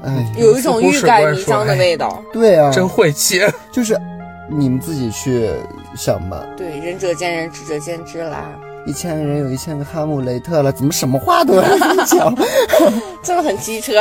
[0.03, 2.21] 哎，有一种欲盖弥彰的味道。
[2.31, 3.41] 对啊，真晦气。
[3.71, 3.99] 就是
[4.49, 5.49] 你们自己去
[5.95, 6.45] 想吧。
[6.55, 8.49] 对，仁者见仁，智者见智啦。
[8.85, 11.63] 一千个人有一千个哈姆雷特了，怎么什么话都要
[12.05, 12.33] 讲？
[13.23, 13.93] 真 的很机车。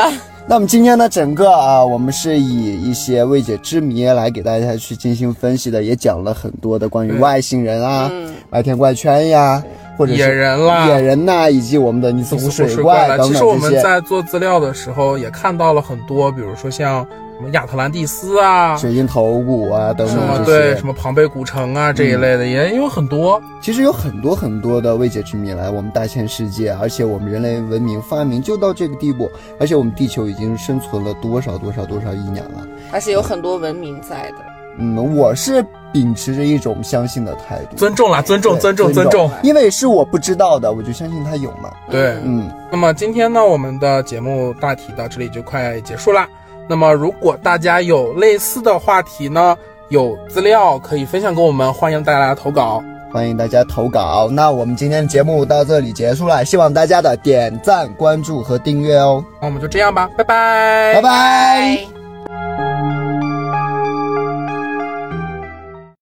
[0.49, 9.61] 那我们今天呢，整个啊，我们是以一些未解之谜来给大家去进行分析的，也讲了很多的关于外星人啊、嗯，白天怪圈呀，
[9.99, 12.77] 或者是野人啦野人呐、以及我们的尼斯湖水。
[12.77, 13.75] 怪等其实我们。
[13.83, 17.05] 在做资料的时候也看到了很多，比如说像
[17.37, 23.41] 什么亚特兰蒂斯啊，水晶头骨啊，等等对些，什么庞贝古城啊这一类的，也有很多。
[23.61, 29.31] 其实有很多很多的未解之谜来我们大千世界，而且我们人类文明发明就到这个地步，
[29.61, 32.67] 而且我们地球已经生存了多少多少多少亿年了。
[32.91, 34.37] 还是有很多文明在的。
[34.79, 35.63] 嗯，我是
[35.93, 39.31] 秉持着一种相信的态度，尊重啦，尊重，尊重，尊尊重。
[39.43, 41.71] 因为是我不知道的，我就相信它有嘛。
[41.91, 46.27] 对，嗯，那么今天呢，我们的节目大体到这里就快结束啦。
[46.69, 49.57] 那么如果大家有类似的话题呢，
[49.89, 52.83] 有资料可以分享给我们，欢迎大家来投稿。
[53.13, 54.29] 欢迎大家投稿。
[54.31, 59.25] 那我们今天的节目到这里结束了，希望大家的点赞、关注和订阅哦。
[59.41, 61.96] 那我们就这样吧，拜拜，拜拜。